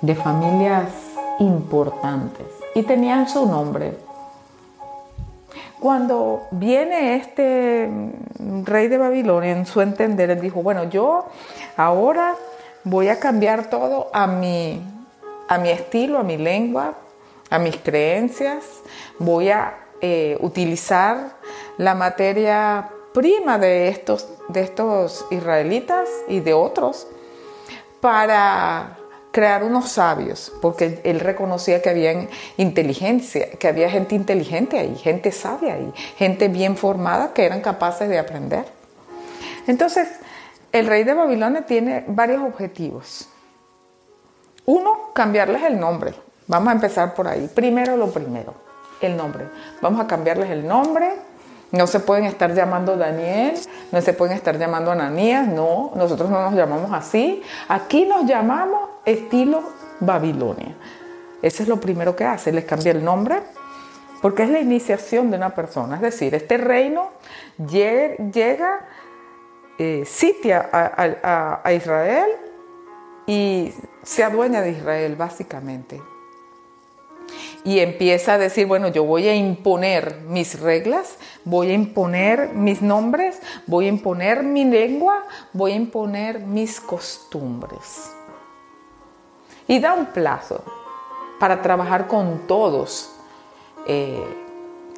de 0.00 0.14
familias 0.14 0.90
importantes 1.38 2.46
y 2.74 2.82
tenían 2.82 3.28
su 3.28 3.46
nombre. 3.46 3.96
Cuando 5.80 6.48
viene 6.50 7.14
este 7.14 7.88
rey 8.64 8.88
de 8.88 8.98
Babilonia, 8.98 9.52
en 9.52 9.64
su 9.64 9.80
entender, 9.80 10.30
él 10.30 10.40
dijo, 10.40 10.60
bueno, 10.62 10.84
yo 10.84 11.26
ahora 11.76 12.34
voy 12.88 13.08
a 13.08 13.18
cambiar 13.18 13.68
todo 13.68 14.10
a 14.12 14.26
mi, 14.26 14.80
a 15.48 15.58
mi 15.58 15.70
estilo, 15.70 16.18
a 16.18 16.22
mi 16.22 16.36
lengua, 16.36 16.94
a 17.50 17.58
mis 17.58 17.76
creencias, 17.76 18.64
voy 19.18 19.50
a 19.50 19.74
eh, 20.00 20.38
utilizar 20.40 21.36
la 21.76 21.94
materia 21.94 22.90
prima 23.12 23.58
de 23.58 23.88
estos, 23.88 24.28
de 24.48 24.62
estos 24.62 25.26
israelitas 25.30 26.08
y 26.28 26.40
de 26.40 26.54
otros 26.54 27.06
para 28.00 28.96
crear 29.32 29.62
unos 29.64 29.90
sabios, 29.90 30.52
porque 30.62 31.00
él 31.04 31.20
reconocía 31.20 31.82
que 31.82 31.90
había 31.90 32.28
inteligencia, 32.56 33.50
que 33.50 33.68
había 33.68 33.90
gente 33.90 34.14
inteligente 34.14 34.78
ahí, 34.78 34.96
gente 34.96 35.30
sabia 35.32 35.74
ahí, 35.74 35.92
gente 36.16 36.48
bien 36.48 36.76
formada 36.76 37.34
que 37.34 37.44
eran 37.44 37.60
capaces 37.60 38.08
de 38.08 38.18
aprender. 38.18 38.64
Entonces, 39.66 40.08
el 40.72 40.86
rey 40.86 41.04
de 41.04 41.14
Babilonia 41.14 41.62
tiene 41.62 42.04
varios 42.08 42.42
objetivos. 42.42 43.28
Uno, 44.66 45.12
cambiarles 45.14 45.62
el 45.62 45.80
nombre. 45.80 46.14
Vamos 46.46 46.68
a 46.68 46.72
empezar 46.72 47.14
por 47.14 47.28
ahí. 47.28 47.48
Primero 47.54 47.96
lo 47.96 48.10
primero, 48.10 48.54
el 49.00 49.16
nombre. 49.16 49.48
Vamos 49.80 50.00
a 50.00 50.06
cambiarles 50.06 50.50
el 50.50 50.66
nombre. 50.66 51.10
No 51.70 51.86
se 51.86 52.00
pueden 52.00 52.24
estar 52.24 52.54
llamando 52.54 52.96
Daniel, 52.96 53.54
no 53.92 54.00
se 54.00 54.14
pueden 54.14 54.34
estar 54.34 54.56
llamando 54.56 54.90
Ananías, 54.90 55.46
no, 55.46 55.92
nosotros 55.94 56.30
no 56.30 56.40
nos 56.42 56.54
llamamos 56.54 56.92
así. 56.92 57.42
Aquí 57.68 58.06
nos 58.06 58.24
llamamos 58.24 58.88
estilo 59.04 59.62
Babilonia. 60.00 60.74
Eso 61.42 61.62
es 61.62 61.68
lo 61.68 61.78
primero 61.78 62.16
que 62.16 62.24
hace, 62.24 62.52
les 62.52 62.64
cambia 62.64 62.92
el 62.92 63.04
nombre, 63.04 63.40
porque 64.22 64.44
es 64.44 64.50
la 64.50 64.60
iniciación 64.60 65.30
de 65.30 65.36
una 65.36 65.50
persona. 65.50 65.96
Es 65.96 66.00
decir, 66.00 66.34
este 66.34 66.56
reino 66.56 67.10
llega, 67.58 68.80
eh, 69.78 70.04
sitia 70.04 70.68
a 70.72 71.72
Israel 71.72 72.30
y 73.26 73.72
se 74.02 74.24
adueña 74.24 74.60
de 74.60 74.70
Israel, 74.70 75.16
básicamente 75.16 76.00
y 77.64 77.80
empieza 77.80 78.34
a 78.34 78.38
decir, 78.38 78.66
bueno, 78.66 78.88
yo 78.88 79.04
voy 79.04 79.28
a 79.28 79.34
imponer 79.34 80.22
mis 80.26 80.60
reglas, 80.60 81.16
voy 81.44 81.70
a 81.70 81.74
imponer 81.74 82.54
mis 82.54 82.82
nombres, 82.82 83.40
voy 83.66 83.86
a 83.86 83.88
imponer 83.88 84.42
mi 84.42 84.64
lengua, 84.64 85.24
voy 85.52 85.72
a 85.72 85.76
imponer 85.76 86.40
mis 86.40 86.80
costumbres. 86.80 88.12
Y 89.66 89.80
da 89.80 89.92
un 89.92 90.06
plazo 90.06 90.64
para 91.38 91.60
trabajar 91.60 92.06
con 92.06 92.46
todos. 92.46 93.10
Eh, 93.86 94.24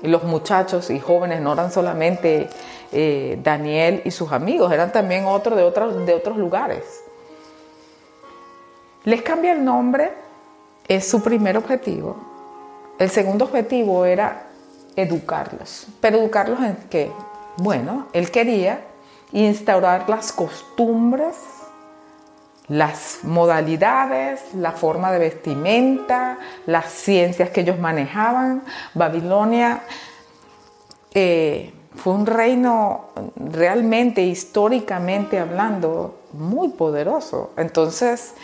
los 0.02 0.22
muchachos 0.24 0.90
y 0.90 0.98
jóvenes 0.98 1.40
no 1.40 1.52
eran 1.52 1.70
solamente 1.70 2.48
eh, 2.92 3.38
Daniel 3.42 4.02
y 4.04 4.10
sus 4.10 4.32
amigos, 4.32 4.72
eran 4.72 4.92
también 4.92 5.26
otros 5.26 5.56
de, 5.56 5.64
otros 5.64 6.06
de 6.06 6.14
otros 6.14 6.36
lugares. 6.36 6.84
Les 9.04 9.22
cambia 9.22 9.52
el 9.52 9.64
nombre, 9.64 10.12
es 10.88 11.08
su 11.08 11.22
primer 11.22 11.56
objetivo, 11.56 12.16
el 12.98 13.08
segundo 13.08 13.46
objetivo 13.46 14.04
era 14.04 14.46
educarlos. 14.94 15.86
¿Pero 16.00 16.18
educarlos 16.18 16.60
en 16.60 16.76
qué? 16.90 17.10
Bueno, 17.56 18.08
él 18.12 18.30
quería 18.30 18.80
instaurar 19.32 20.08
las 20.08 20.32
costumbres, 20.32 21.36
las 22.68 23.20
modalidades, 23.22 24.54
la 24.54 24.72
forma 24.72 25.10
de 25.12 25.18
vestimenta, 25.18 26.38
las 26.66 26.92
ciencias 26.92 27.50
que 27.50 27.62
ellos 27.62 27.78
manejaban. 27.78 28.62
Babilonia 28.94 29.82
eh, 31.14 31.72
fue 31.94 32.12
un 32.12 32.26
reino 32.26 33.08
realmente, 33.36 34.22
históricamente 34.22 35.38
hablando, 35.38 36.20
muy 36.32 36.68
poderoso. 36.68 37.52
Entonces, 37.56 38.34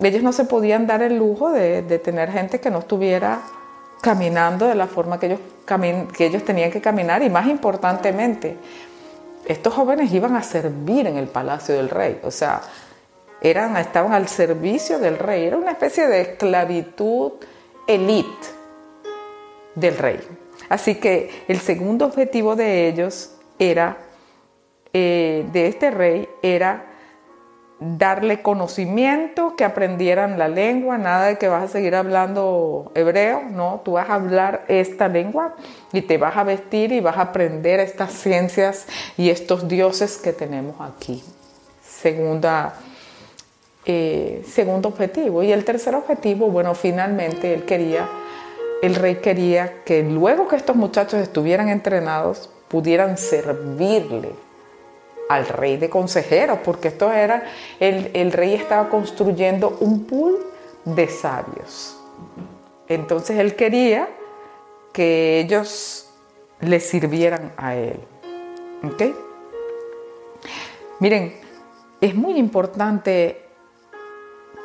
ellos 0.00 0.22
no 0.22 0.32
se 0.32 0.44
podían 0.44 0.86
dar 0.86 1.02
el 1.02 1.16
lujo 1.16 1.50
de, 1.50 1.82
tener 1.98 2.30
gente 2.30 2.60
que 2.60 2.70
no 2.70 2.78
estuviera 2.78 3.40
caminando 4.00 4.66
de 4.66 4.74
la 4.74 4.86
forma 4.86 5.18
que 5.18 5.26
ellos, 5.26 5.40
que 6.16 6.26
ellos 6.26 6.44
tenían 6.44 6.70
que 6.70 6.80
caminar 6.80 7.22
y 7.22 7.30
más 7.30 7.46
importantemente, 7.48 8.56
estos 9.44 9.74
jóvenes 9.74 10.12
iban 10.12 10.36
a 10.36 10.42
servir 10.42 11.06
en 11.06 11.16
el 11.16 11.26
palacio 11.26 11.74
del 11.74 11.88
rey, 11.88 12.20
o 12.22 12.30
sea, 12.30 12.60
eran, 13.40 13.76
estaban 13.76 14.12
al 14.12 14.28
servicio 14.28 14.98
del 14.98 15.18
rey, 15.18 15.46
era 15.46 15.56
una 15.56 15.72
especie 15.72 16.06
de 16.06 16.20
esclavitud 16.20 17.32
elite 17.86 18.46
del 19.74 19.96
rey. 19.96 20.37
Así 20.68 20.96
que 20.96 21.44
el 21.48 21.58
segundo 21.58 22.06
objetivo 22.06 22.56
de 22.56 22.88
ellos 22.88 23.34
era, 23.58 23.98
eh, 24.92 25.46
de 25.52 25.66
este 25.66 25.90
rey, 25.90 26.28
era 26.42 26.88
darle 27.80 28.42
conocimiento, 28.42 29.54
que 29.56 29.64
aprendieran 29.64 30.38
la 30.38 30.48
lengua, 30.48 30.98
nada 30.98 31.26
de 31.26 31.38
que 31.38 31.48
vas 31.48 31.62
a 31.62 31.68
seguir 31.68 31.94
hablando 31.94 32.90
hebreo, 32.94 33.42
no, 33.50 33.82
tú 33.84 33.92
vas 33.92 34.10
a 34.10 34.14
hablar 34.14 34.64
esta 34.68 35.08
lengua 35.08 35.54
y 35.92 36.02
te 36.02 36.18
vas 36.18 36.36
a 36.36 36.42
vestir 36.42 36.90
y 36.90 37.00
vas 37.00 37.16
a 37.18 37.22
aprender 37.22 37.78
estas 37.78 38.12
ciencias 38.12 38.86
y 39.16 39.30
estos 39.30 39.68
dioses 39.68 40.18
que 40.18 40.32
tenemos 40.32 40.76
aquí. 40.80 41.22
Segunda, 41.82 42.74
eh, 43.84 44.44
segundo 44.46 44.88
objetivo. 44.88 45.42
Y 45.42 45.52
el 45.52 45.64
tercer 45.64 45.94
objetivo, 45.94 46.48
bueno, 46.48 46.74
finalmente 46.74 47.54
él 47.54 47.64
quería, 47.64 48.08
el 48.82 48.94
rey 48.94 49.16
quería 49.16 49.82
que 49.84 50.02
luego 50.02 50.48
que 50.48 50.56
estos 50.56 50.76
muchachos 50.76 51.20
estuvieran 51.20 51.68
entrenados, 51.68 52.50
pudieran 52.68 53.18
servirle 53.18 54.32
al 55.28 55.46
rey 55.46 55.76
de 55.76 55.90
consejeros, 55.90 56.58
porque 56.64 56.88
esto 56.88 57.12
era, 57.12 57.44
el, 57.80 58.10
el 58.14 58.32
rey 58.32 58.54
estaba 58.54 58.88
construyendo 58.88 59.76
un 59.80 60.04
pool 60.04 60.38
de 60.84 61.08
sabios. 61.08 61.98
Entonces 62.88 63.38
él 63.38 63.54
quería 63.54 64.08
que 64.92 65.40
ellos 65.40 66.08
le 66.60 66.80
sirvieran 66.80 67.52
a 67.56 67.76
él. 67.76 68.00
¿Ok? 68.84 69.02
Miren, 71.00 71.34
es 72.00 72.14
muy 72.14 72.38
importante 72.38 73.44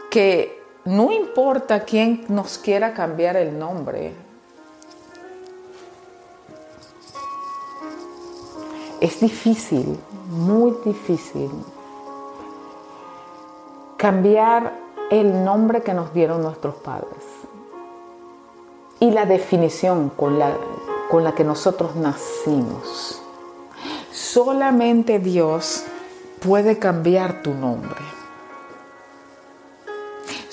que 0.10 0.63
no 0.86 1.12
importa 1.12 1.86
quién 1.86 2.26
nos 2.28 2.58
quiera 2.58 2.94
cambiar 2.94 3.38
el 3.38 3.58
nombre, 3.58 4.14
es 9.00 9.20
difícil, 9.20 10.00
muy 10.30 10.76
difícil 10.86 11.50
cambiar 13.98 14.74
el 15.10 15.46
nombre 15.46 15.82
que 15.82 15.94
nos 15.94 16.14
dieron 16.14 16.42
nuestros 16.42 16.76
padres 16.76 17.24
y 19.00 19.12
la 19.12 19.26
definición 19.26 20.10
con 20.10 20.40
la, 20.40 20.56
con 21.10 21.24
la 21.24 21.34
que 21.34 21.44
nosotros 21.44 21.96
nacimos. 21.96 23.22
Solamente 24.12 25.20
Dios 25.20 25.86
puede 26.40 26.80
cambiar 26.80 27.44
tu 27.44 27.54
nombre. 27.54 28.13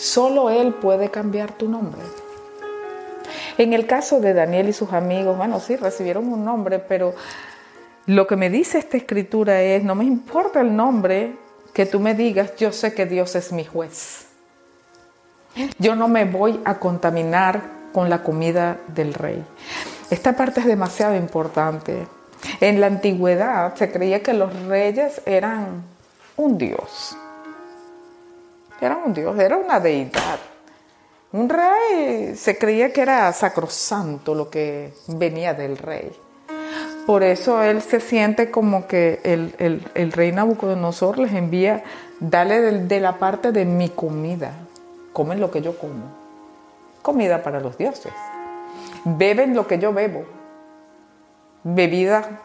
Solo 0.01 0.49
Él 0.49 0.73
puede 0.73 1.11
cambiar 1.11 1.53
tu 1.53 1.69
nombre. 1.69 2.01
En 3.59 3.75
el 3.75 3.87
caso 3.87 4.19
de 4.19 4.33
Daniel 4.33 4.71
y 4.71 4.73
sus 4.73 4.95
amigos, 4.95 5.37
bueno, 5.37 5.61
sí, 5.61 5.77
recibieron 5.77 6.33
un 6.33 6.43
nombre, 6.43 6.79
pero 6.79 7.15
lo 8.07 8.27
que 8.27 8.35
me 8.35 8.49
dice 8.49 8.79
esta 8.79 8.97
escritura 8.97 9.61
es, 9.61 9.85
no 9.85 9.95
me 9.95 10.05
importa 10.05 10.63
el 10.63 10.75
nombre 10.75 11.37
que 11.75 11.85
tú 11.85 12.01
me 12.01 12.15
digas, 12.15 12.57
yo 12.57 12.73
sé 12.73 12.95
que 12.95 13.05
Dios 13.05 13.35
es 13.37 13.53
mi 13.53 13.67
juez. 13.67 14.25
Yo 15.79 15.95
no 15.95 16.09
me 16.09 16.25
voy 16.25 16.59
a 16.65 16.79
contaminar 16.79 17.61
con 17.93 18.09
la 18.09 18.23
comida 18.23 18.79
del 18.89 19.13
rey. 19.13 19.45
Esta 20.11 20.33
parte 20.35 20.61
es 20.61 20.67
demasiado 20.67 21.15
importante. 21.15 22.07
En 22.63 22.81
la 22.81 22.87
antigüedad 22.87 23.75
se 23.75 23.93
creía 23.93 24.23
que 24.23 24.33
los 24.33 24.51
reyes 24.65 25.21
eran 25.27 25.85
un 26.39 26.57
dios. 26.57 27.19
Eran 28.81 28.99
un 29.05 29.15
dios, 29.15 29.39
era 29.39 29.57
una 29.57 29.81
deidad. 29.81 30.39
Un 31.33 31.49
rey 31.49 32.35
se 32.35 32.59
creía 32.59 32.93
que 32.93 33.03
era 33.03 33.33
sacrosanto 33.33 34.35
lo 34.35 34.51
que 34.51 34.93
venía 35.07 35.55
del 35.55 35.77
rey. 35.77 36.11
Por 37.07 37.23
eso 37.23 37.63
él 37.63 37.83
se 37.83 38.01
siente 38.01 38.51
como 38.51 38.87
que 38.87 39.21
el, 39.25 40.13
rey 40.13 40.33
Nabucodonosor 40.33 41.19
les 41.19 41.33
envía, 41.33 41.83
dale 42.21 42.61
de, 42.61 43.01
la 43.01 43.19
parte 43.19 43.53
de 43.53 43.65
mi 43.65 43.89
comida, 43.89 44.53
comen 45.13 45.41
lo 45.41 45.51
que 45.51 45.63
yo 45.63 45.79
como, 45.79 46.05
comida 47.03 47.43
para 47.43 47.61
los 47.61 47.77
dioses, 47.79 48.13
beben 49.05 49.55
lo 49.55 49.67
que 49.67 49.79
yo 49.79 49.93
bebo, 49.93 50.25
bebida 51.65 52.41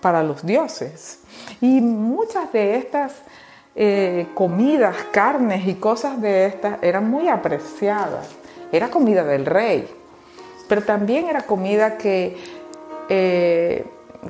para 0.00 0.22
los 0.22 0.46
dioses. 0.46 1.20
Y 1.60 1.80
muchas 1.80 2.52
de 2.52 2.76
estas 2.76 3.12
eh, 3.80 4.26
comidas, 4.34 4.96
carnes 5.12 5.68
y 5.68 5.76
cosas 5.76 6.20
de 6.20 6.46
estas 6.46 6.82
eran 6.82 7.08
muy 7.08 7.28
apreciadas. 7.28 8.28
Era 8.72 8.90
comida 8.90 9.22
del 9.22 9.46
rey, 9.46 9.88
pero 10.66 10.82
también 10.82 11.28
era 11.28 11.42
comida 11.42 11.96
que, 11.96 12.36
eh, 13.08 13.86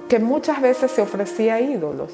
que 0.07 0.19
muchas 0.19 0.61
veces 0.61 0.91
se 0.91 1.01
ofrecía 1.01 1.55
a 1.55 1.61
ídolos. 1.61 2.13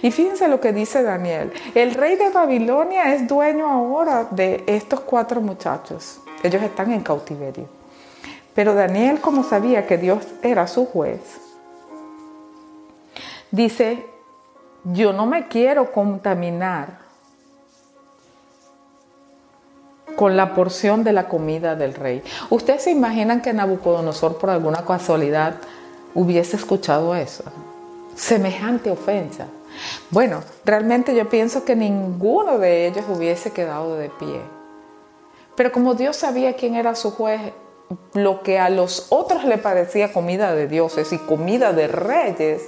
Y 0.00 0.12
fíjense 0.12 0.46
lo 0.46 0.60
que 0.60 0.72
dice 0.72 1.02
Daniel. 1.02 1.52
El 1.74 1.92
rey 1.92 2.14
de 2.14 2.30
Babilonia 2.30 3.12
es 3.14 3.26
dueño 3.26 3.68
ahora 3.68 4.28
de 4.30 4.62
estos 4.68 5.00
cuatro 5.00 5.40
muchachos. 5.40 6.20
Ellos 6.44 6.62
están 6.62 6.92
en 6.92 7.00
cautiverio. 7.00 7.66
Pero 8.54 8.74
Daniel, 8.74 9.20
como 9.20 9.42
sabía 9.42 9.88
que 9.88 9.98
Dios 9.98 10.24
era 10.40 10.68
su 10.68 10.86
juez, 10.86 11.20
dice, 13.50 14.06
yo 14.92 15.12
no 15.12 15.26
me 15.26 15.48
quiero 15.48 15.90
contaminar 15.90 16.98
con 20.14 20.36
la 20.36 20.54
porción 20.54 21.02
de 21.02 21.12
la 21.12 21.28
comida 21.28 21.74
del 21.74 21.94
rey. 21.94 22.22
¿Ustedes 22.50 22.84
se 22.84 22.90
imaginan 22.90 23.42
que 23.42 23.52
Nabucodonosor 23.52 24.38
por 24.38 24.50
alguna 24.50 24.84
casualidad 24.84 25.56
hubiese 26.14 26.56
escuchado 26.56 27.16
eso? 27.16 27.44
Semejante 28.14 28.90
ofensa. 28.90 29.46
Bueno, 30.10 30.42
realmente 30.64 31.14
yo 31.14 31.28
pienso 31.28 31.64
que 31.64 31.76
ninguno 31.76 32.58
de 32.58 32.86
ellos 32.86 33.04
hubiese 33.08 33.52
quedado 33.52 33.96
de 33.96 34.08
pie. 34.08 34.40
Pero 35.56 35.72
como 35.72 35.94
Dios 35.94 36.16
sabía 36.16 36.54
quién 36.54 36.76
era 36.76 36.94
su 36.94 37.10
juez, 37.10 37.40
lo 38.14 38.42
que 38.42 38.58
a 38.58 38.70
los 38.70 39.08
otros 39.10 39.44
le 39.44 39.58
parecía 39.58 40.12
comida 40.12 40.54
de 40.54 40.68
dioses 40.68 41.12
y 41.12 41.18
comida 41.18 41.72
de 41.72 41.88
reyes, 41.88 42.62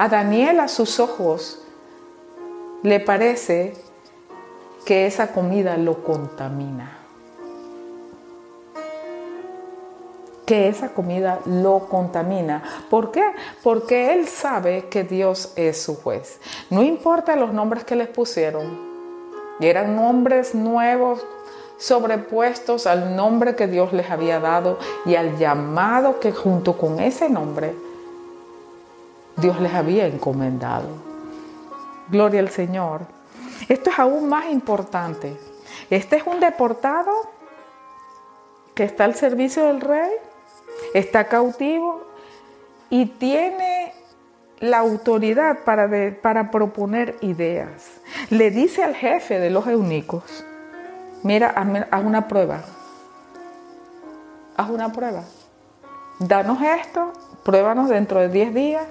a 0.00 0.08
Daniel 0.08 0.60
a 0.60 0.68
sus 0.68 0.98
ojos 0.98 1.60
le 2.82 3.00
parece 3.00 3.74
que 4.86 5.04
esa 5.04 5.32
comida 5.32 5.76
lo 5.76 6.02
contamina. 6.02 6.96
que 10.46 10.66
esa 10.66 10.88
comida 10.88 11.38
lo 11.44 11.86
contamina. 11.88 12.60
¿Por 12.90 13.12
qué? 13.12 13.22
Porque 13.62 14.12
él 14.14 14.26
sabe 14.26 14.88
que 14.88 15.04
Dios 15.04 15.52
es 15.54 15.80
su 15.80 15.94
juez. 15.94 16.40
No 16.70 16.82
importa 16.82 17.36
los 17.36 17.52
nombres 17.52 17.84
que 17.84 17.94
les 17.94 18.08
pusieron, 18.08 18.80
eran 19.60 19.94
nombres 19.94 20.56
nuevos 20.56 21.24
sobrepuestos 21.78 22.88
al 22.88 23.14
nombre 23.14 23.54
que 23.54 23.68
Dios 23.68 23.92
les 23.92 24.10
había 24.10 24.40
dado 24.40 24.78
y 25.06 25.14
al 25.14 25.38
llamado 25.38 26.18
que 26.18 26.32
junto 26.32 26.76
con 26.76 26.98
ese 26.98 27.30
nombre 27.30 27.89
Dios 29.40 29.60
les 29.60 29.72
había 29.74 30.06
encomendado. 30.06 30.88
Gloria 32.08 32.40
al 32.40 32.50
Señor. 32.50 33.02
Esto 33.68 33.90
es 33.90 33.98
aún 33.98 34.28
más 34.28 34.50
importante. 34.50 35.36
Este 35.90 36.16
es 36.16 36.26
un 36.26 36.40
deportado 36.40 37.12
que 38.74 38.84
está 38.84 39.04
al 39.04 39.14
servicio 39.14 39.66
del 39.66 39.80
rey 39.80 40.10
está 40.94 41.24
cautivo 41.24 42.02
y 42.88 43.06
tiene 43.06 43.92
la 44.58 44.78
autoridad 44.78 45.60
para, 45.64 45.88
para 46.20 46.50
proponer 46.50 47.16
ideas. 47.20 48.00
Le 48.30 48.50
dice 48.50 48.82
al 48.82 48.94
jefe 48.94 49.38
de 49.38 49.50
los 49.50 49.66
eunicos, 49.66 50.44
mira, 51.22 51.54
haz 51.90 52.04
una 52.04 52.28
prueba, 52.28 52.62
haz 54.56 54.70
una 54.70 54.92
prueba, 54.92 55.24
danos 56.18 56.60
esto, 56.62 57.12
pruébanos 57.44 57.88
dentro 57.88 58.20
de 58.20 58.28
10 58.28 58.54
días. 58.54 58.86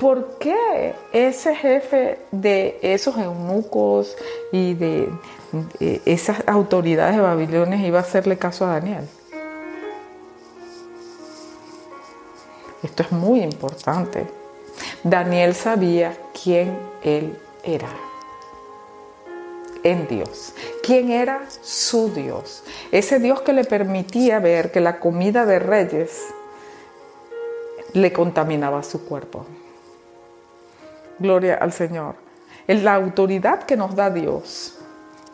¿Por 0.00 0.38
qué 0.38 0.94
ese 1.12 1.54
jefe 1.54 2.18
de 2.30 2.78
esos 2.80 3.18
eunucos 3.18 4.16
y 4.50 4.72
de, 4.72 5.10
esas 6.06 6.42
autoridades 6.46 7.16
de 7.16 7.20
Babilonia 7.20 7.86
iba 7.86 7.98
a 7.98 8.02
hacerle 8.02 8.38
caso 8.38 8.64
a 8.64 8.80
Daniel? 8.80 9.06
Esto 12.82 13.02
es 13.02 13.12
muy 13.12 13.42
importante. 13.42 14.26
Daniel 15.04 15.54
sabía 15.54 16.16
quién 16.42 16.78
él 17.02 17.38
era 17.62 17.90
en 19.82 20.08
Dios. 20.08 20.54
¿Quién 20.82 21.10
era 21.10 21.42
su 21.60 22.10
Dios? 22.10 22.64
Ese 22.90 23.18
Dios 23.18 23.42
que 23.42 23.52
le 23.52 23.64
permitía 23.64 24.38
ver 24.38 24.72
que 24.72 24.80
la 24.80 24.98
comida 24.98 25.44
de 25.44 25.58
reyes 25.58 26.28
le 27.92 28.14
contaminaba 28.14 28.82
su 28.82 29.04
cuerpo. 29.04 29.44
Gloria 31.20 31.54
al 31.54 31.72
Señor. 31.72 32.16
La 32.66 32.94
autoridad 32.94 33.62
que 33.64 33.76
nos 33.76 33.94
da 33.94 34.10
Dios 34.10 34.76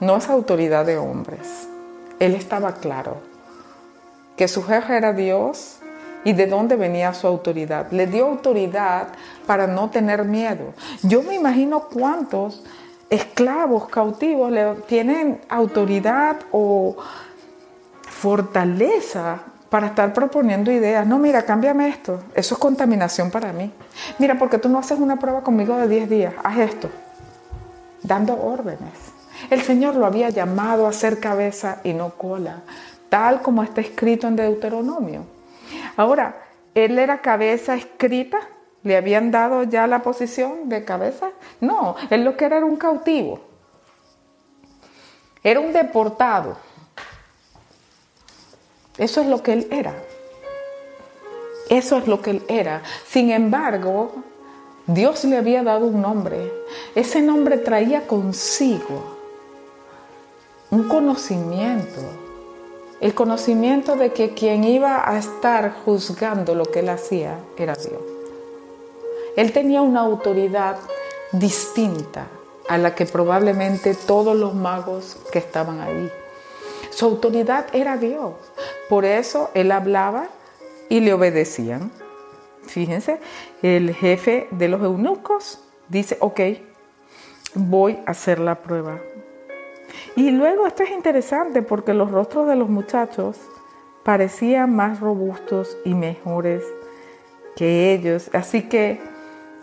no 0.00 0.16
es 0.16 0.28
autoridad 0.28 0.84
de 0.84 0.98
hombres. 0.98 1.68
Él 2.18 2.34
estaba 2.34 2.74
claro 2.74 3.18
que 4.36 4.48
su 4.48 4.62
jefe 4.64 4.96
era 4.96 5.12
Dios 5.12 5.78
y 6.24 6.32
de 6.32 6.46
dónde 6.46 6.76
venía 6.76 7.14
su 7.14 7.26
autoridad. 7.26 7.90
Le 7.92 8.06
dio 8.06 8.26
autoridad 8.26 9.08
para 9.46 9.66
no 9.66 9.90
tener 9.90 10.24
miedo. 10.24 10.74
Yo 11.02 11.22
me 11.22 11.34
imagino 11.34 11.84
cuántos 11.84 12.64
esclavos 13.08 13.88
cautivos 13.88 14.50
le 14.50 14.74
tienen 14.88 15.40
autoridad 15.48 16.36
o 16.50 16.96
fortaleza 18.02 19.40
para 19.70 19.88
estar 19.88 20.12
proponiendo 20.12 20.70
ideas. 20.70 21.06
No, 21.06 21.18
mira, 21.18 21.42
cámbiame 21.44 21.88
esto. 21.88 22.22
Eso 22.34 22.54
es 22.54 22.60
contaminación 22.60 23.30
para 23.30 23.52
mí. 23.52 23.72
Mira, 24.18 24.38
porque 24.38 24.58
tú 24.58 24.68
no 24.68 24.78
haces 24.78 24.98
una 24.98 25.16
prueba 25.16 25.42
conmigo 25.42 25.76
de 25.76 25.88
10 25.88 26.08
días. 26.08 26.34
Haz 26.42 26.58
esto. 26.58 26.90
Dando 28.02 28.40
órdenes. 28.40 29.16
El 29.50 29.62
Señor 29.62 29.96
lo 29.96 30.06
había 30.06 30.30
llamado 30.30 30.86
a 30.86 30.92
ser 30.92 31.20
cabeza 31.20 31.80
y 31.84 31.92
no 31.92 32.10
cola, 32.10 32.62
tal 33.08 33.42
como 33.42 33.62
está 33.62 33.80
escrito 33.80 34.26
en 34.26 34.36
Deuteronomio. 34.36 35.24
Ahora, 35.96 36.36
él 36.74 36.98
era 36.98 37.20
cabeza 37.20 37.74
escrita, 37.74 38.38
le 38.82 38.96
habían 38.96 39.30
dado 39.30 39.62
ya 39.64 39.86
la 39.86 40.02
posición 40.02 40.68
de 40.68 40.84
cabeza. 40.84 41.30
No, 41.60 41.96
él 42.10 42.24
lo 42.24 42.36
que 42.36 42.46
era 42.46 42.58
era 42.58 42.66
un 42.66 42.76
cautivo. 42.76 43.40
Era 45.42 45.60
un 45.60 45.72
deportado. 45.72 46.56
Eso 48.98 49.20
es 49.20 49.26
lo 49.26 49.42
que 49.42 49.52
él 49.52 49.68
era. 49.70 49.94
Eso 51.68 51.98
es 51.98 52.06
lo 52.06 52.22
que 52.22 52.30
él 52.30 52.42
era. 52.48 52.82
Sin 53.06 53.30
embargo, 53.30 54.12
Dios 54.86 55.24
le 55.24 55.36
había 55.36 55.62
dado 55.62 55.86
un 55.86 56.00
nombre. 56.00 56.52
Ese 56.94 57.22
nombre 57.22 57.58
traía 57.58 58.06
consigo 58.06 59.16
un 60.70 60.88
conocimiento 60.88 62.26
el 63.00 63.14
conocimiento 63.14 63.96
de 63.96 64.12
que 64.12 64.32
quien 64.32 64.64
iba 64.64 65.08
a 65.08 65.18
estar 65.18 65.74
juzgando 65.84 66.54
lo 66.54 66.64
que 66.64 66.80
él 66.80 66.88
hacía 66.88 67.38
era 67.58 67.74
Dios. 67.74 68.00
Él 69.36 69.52
tenía 69.52 69.82
una 69.82 70.00
autoridad 70.00 70.78
distinta 71.32 72.26
a 72.68 72.78
la 72.78 72.94
que 72.94 73.04
probablemente 73.04 73.94
todos 73.94 74.34
los 74.34 74.54
magos 74.54 75.18
que 75.30 75.38
estaban 75.38 75.80
ahí. 75.80 76.10
Su 76.90 77.04
autoridad 77.04 77.66
era 77.74 77.98
Dios. 77.98 78.32
Por 78.88 79.04
eso 79.04 79.50
él 79.54 79.72
hablaba 79.72 80.28
y 80.88 81.00
le 81.00 81.12
obedecían. 81.12 81.90
Fíjense, 82.66 83.18
el 83.62 83.94
jefe 83.94 84.48
de 84.50 84.68
los 84.68 84.82
eunucos 84.82 85.60
dice, 85.88 86.16
ok, 86.20 86.40
voy 87.54 87.98
a 88.06 88.10
hacer 88.10 88.38
la 88.38 88.56
prueba. 88.56 89.00
Y 90.14 90.30
luego 90.30 90.66
esto 90.66 90.82
es 90.82 90.90
interesante 90.90 91.62
porque 91.62 91.94
los 91.94 92.10
rostros 92.10 92.48
de 92.48 92.56
los 92.56 92.68
muchachos 92.68 93.38
parecían 94.04 94.74
más 94.74 95.00
robustos 95.00 95.76
y 95.84 95.94
mejores 95.94 96.64
que 97.56 97.92
ellos. 97.92 98.30
Así 98.32 98.62
que 98.62 99.00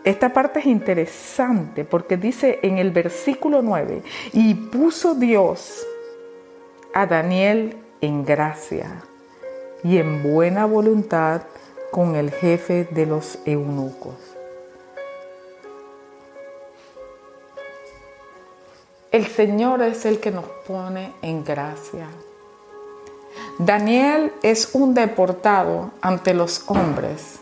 esta 0.04 0.32
parte 0.32 0.60
es 0.60 0.66
interesante 0.66 1.84
porque 1.84 2.16
dice 2.16 2.58
en 2.62 2.78
el 2.78 2.90
versículo 2.90 3.62
9, 3.62 4.02
y 4.32 4.54
puso 4.54 5.14
Dios 5.14 5.86
a 6.92 7.06
Daniel 7.06 7.76
en 8.00 8.24
gracia 8.24 9.02
y 9.84 9.98
en 9.98 10.22
buena 10.22 10.64
voluntad 10.64 11.42
con 11.92 12.16
el 12.16 12.30
jefe 12.32 12.88
de 12.90 13.06
los 13.06 13.38
eunucos. 13.44 14.14
El 19.12 19.26
Señor 19.26 19.82
es 19.82 20.06
el 20.06 20.18
que 20.18 20.32
nos 20.32 20.46
pone 20.66 21.12
en 21.22 21.44
gracia. 21.44 22.08
Daniel 23.58 24.32
es 24.42 24.70
un 24.74 24.94
deportado 24.94 25.92
ante 26.00 26.34
los 26.34 26.64
hombres, 26.68 27.38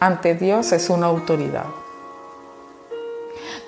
ante 0.00 0.34
Dios 0.34 0.72
es 0.72 0.90
una 0.90 1.06
autoridad. 1.06 1.64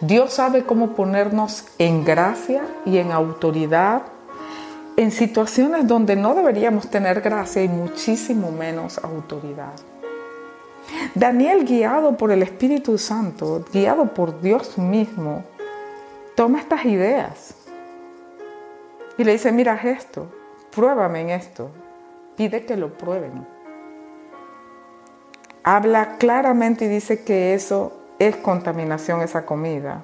Dios 0.01 0.35
sabe 0.35 0.65
cómo 0.65 0.91
ponernos 0.91 1.65
en 1.79 2.05
gracia 2.05 2.67
y 2.85 2.99
en 2.99 3.13
autoridad 3.13 4.03
en 4.97 5.11
situaciones 5.11 5.87
donde 5.87 6.17
no 6.17 6.35
deberíamos 6.35 6.89
tener 6.89 7.21
gracia 7.21 7.63
y 7.63 7.69
muchísimo 7.69 8.51
menos 8.51 8.99
autoridad. 8.99 9.75
Daniel, 11.15 11.65
guiado 11.65 12.17
por 12.17 12.31
el 12.31 12.43
Espíritu 12.43 12.97
Santo, 12.97 13.65
guiado 13.73 14.15
por 14.15 14.41
Dios 14.41 14.79
mismo, 14.79 15.45
toma 16.35 16.61
estas 16.61 16.85
ideas 16.85 17.55
y 19.19 19.25
le 19.25 19.33
dice, 19.33 19.53
mira 19.53 19.75
esto, 19.83 20.29
pruébame 20.75 21.23
en 21.23 21.31
esto, 21.31 21.71
pide 22.37 22.65
que 22.65 22.77
lo 22.77 22.97
prueben. 22.97 23.47
Habla 25.65 26.17
claramente 26.19 26.85
y 26.85 26.89
dice 26.89 27.25
que 27.25 27.55
eso 27.55 27.93
es 28.19 28.37
contaminación, 28.37 29.21
esa 29.21 29.45
comida. 29.45 30.03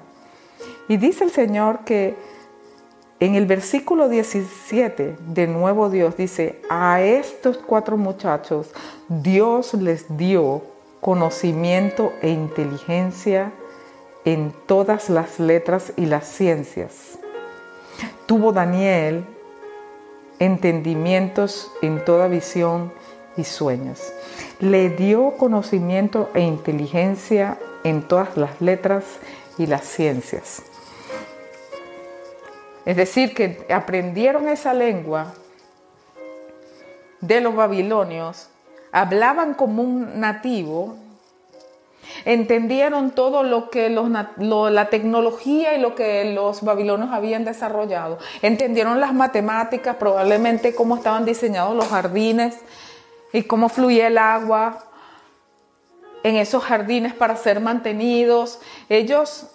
Y 0.87 0.97
dice 0.97 1.23
el 1.23 1.31
Señor 1.31 1.79
que 1.85 2.15
en 3.19 3.35
el 3.35 3.45
versículo 3.45 4.09
17 4.09 5.15
de 5.27 5.47
nuevo 5.47 5.89
Dios 5.89 6.17
dice, 6.17 6.61
a 6.69 7.01
estos 7.01 7.57
cuatro 7.57 7.97
muchachos 7.97 8.71
Dios 9.07 9.73
les 9.73 10.17
dio 10.17 10.63
conocimiento 10.99 12.13
e 12.21 12.29
inteligencia 12.29 13.51
en 14.25 14.53
todas 14.65 15.09
las 15.09 15.39
letras 15.39 15.93
y 15.97 16.05
las 16.05 16.25
ciencias. 16.25 17.19
Tuvo 18.25 18.53
Daniel 18.53 19.25
entendimientos 20.39 21.71
en 21.81 22.03
toda 22.03 22.27
visión 22.27 22.91
y 23.37 23.43
sueños. 23.43 24.01
Le 24.59 24.89
dio 24.89 25.31
conocimiento 25.37 26.29
e 26.33 26.41
inteligencia 26.41 27.57
en 27.83 28.01
todas 28.01 28.37
las 28.37 28.61
letras 28.61 29.03
y 29.57 29.67
las 29.67 29.83
ciencias. 29.83 30.63
Es 32.85 32.97
decir, 32.97 33.33
que 33.33 33.65
aprendieron 33.73 34.49
esa 34.49 34.73
lengua 34.73 35.33
de 37.21 37.39
los 37.39 37.55
babilonios, 37.55 38.49
hablaban 38.91 39.53
como 39.53 39.81
un 39.81 40.19
nativo, 40.19 40.97
entendieron 42.25 43.11
todo 43.11 43.43
lo 43.43 43.69
que 43.69 43.89
la 43.89 44.89
tecnología 44.89 45.75
y 45.75 45.79
lo 45.79 45.95
que 45.95 46.33
los 46.33 46.61
babilonios 46.61 47.11
habían 47.11 47.45
desarrollado, 47.45 48.17
entendieron 48.41 48.99
las 48.99 49.13
matemáticas, 49.13 49.95
probablemente 49.95 50.75
cómo 50.75 50.97
estaban 50.97 51.23
diseñados 51.23 51.75
los 51.75 51.87
jardines 51.87 52.59
y 53.31 53.43
cómo 53.43 53.69
fluía 53.69 54.07
el 54.07 54.17
agua 54.17 54.83
en 56.23 56.35
esos 56.35 56.63
jardines 56.63 57.13
para 57.13 57.37
ser 57.37 57.61
mantenidos. 57.61 58.59
Ellos 58.89 59.47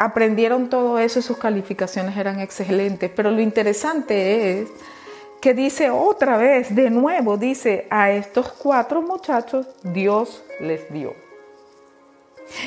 aprendieron 0.00 0.70
todo 0.70 0.98
eso 0.98 1.18
y 1.18 1.22
sus 1.22 1.36
calificaciones 1.36 2.16
eran 2.16 2.40
excelentes. 2.40 3.10
Pero 3.14 3.30
lo 3.30 3.40
interesante 3.42 4.62
es 4.62 4.68
que 5.42 5.52
dice 5.52 5.90
otra 5.90 6.38
vez, 6.38 6.74
de 6.74 6.88
nuevo, 6.88 7.36
dice, 7.36 7.86
a 7.90 8.10
estos 8.10 8.48
cuatro 8.48 9.02
muchachos 9.02 9.66
Dios 9.82 10.42
les 10.58 10.90
dio. 10.90 11.14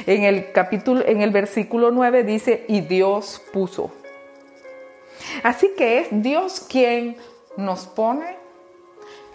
En 0.06 0.24
el 0.24 0.52
capítulo, 0.52 1.04
en 1.04 1.22
el 1.22 1.32
versículo 1.32 1.90
9 1.90 2.24
dice, 2.24 2.66
y 2.68 2.82
Dios 2.82 3.42
puso. 3.52 3.92
Así 5.42 5.74
que 5.76 6.00
es 6.00 6.08
Dios 6.12 6.60
quien 6.70 7.18
nos 7.58 7.88
pone 7.88 8.38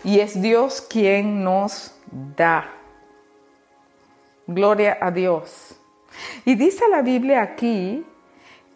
y 0.05 0.21
es 0.21 0.41
Dios 0.41 0.81
quien 0.81 1.43
nos 1.43 1.93
da. 2.37 2.71
Gloria 4.47 4.99
a 5.01 5.11
Dios. 5.11 5.78
Y 6.45 6.55
dice 6.55 6.85
la 6.91 7.03
Biblia 7.03 7.43
aquí 7.43 8.05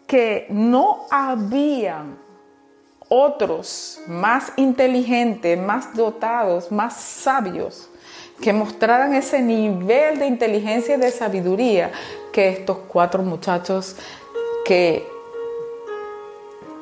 que 0.07 0.47
no 0.49 1.05
habían 1.09 2.17
otros 3.09 3.99
más 4.07 4.53
inteligentes, 4.55 5.57
más 5.57 5.93
dotados, 5.95 6.71
más 6.71 6.95
sabios, 6.95 7.89
que 8.41 8.53
mostraran 8.53 9.13
ese 9.13 9.41
nivel 9.41 10.19
de 10.19 10.25
inteligencia 10.25 10.95
y 10.95 10.99
de 10.99 11.11
sabiduría 11.11 11.91
que 12.31 12.49
estos 12.49 12.79
cuatro 12.87 13.21
muchachos 13.21 13.95
que 14.65 15.07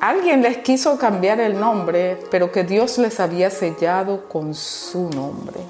alguien 0.00 0.42
les 0.42 0.58
quiso 0.58 0.98
cambiar 0.98 1.40
el 1.40 1.60
nombre, 1.60 2.18
pero 2.30 2.50
que 2.50 2.64
Dios 2.64 2.98
les 2.98 3.20
había 3.20 3.50
sellado 3.50 4.28
con 4.28 4.54
su 4.54 5.10
nombre. 5.10 5.60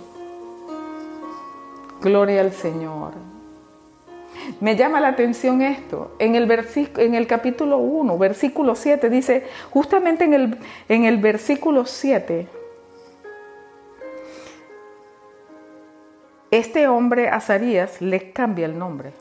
Gloria 2.00 2.40
al 2.40 2.52
Señor. 2.52 3.31
Me 4.60 4.76
llama 4.76 5.00
la 5.00 5.08
atención 5.08 5.62
esto. 5.62 6.14
En 6.18 6.34
el, 6.34 6.50
en 6.96 7.14
el 7.14 7.26
capítulo 7.26 7.78
1, 7.78 8.18
versículo 8.18 8.74
7, 8.74 9.10
dice, 9.10 9.44
justamente 9.70 10.24
en 10.24 10.34
el, 10.34 10.58
en 10.88 11.04
el 11.04 11.18
versículo 11.18 11.84
7, 11.84 12.46
este 16.50 16.88
hombre 16.88 17.28
Azarías 17.28 18.00
le 18.00 18.32
cambia 18.32 18.66
el 18.66 18.78
nombre. 18.78 19.12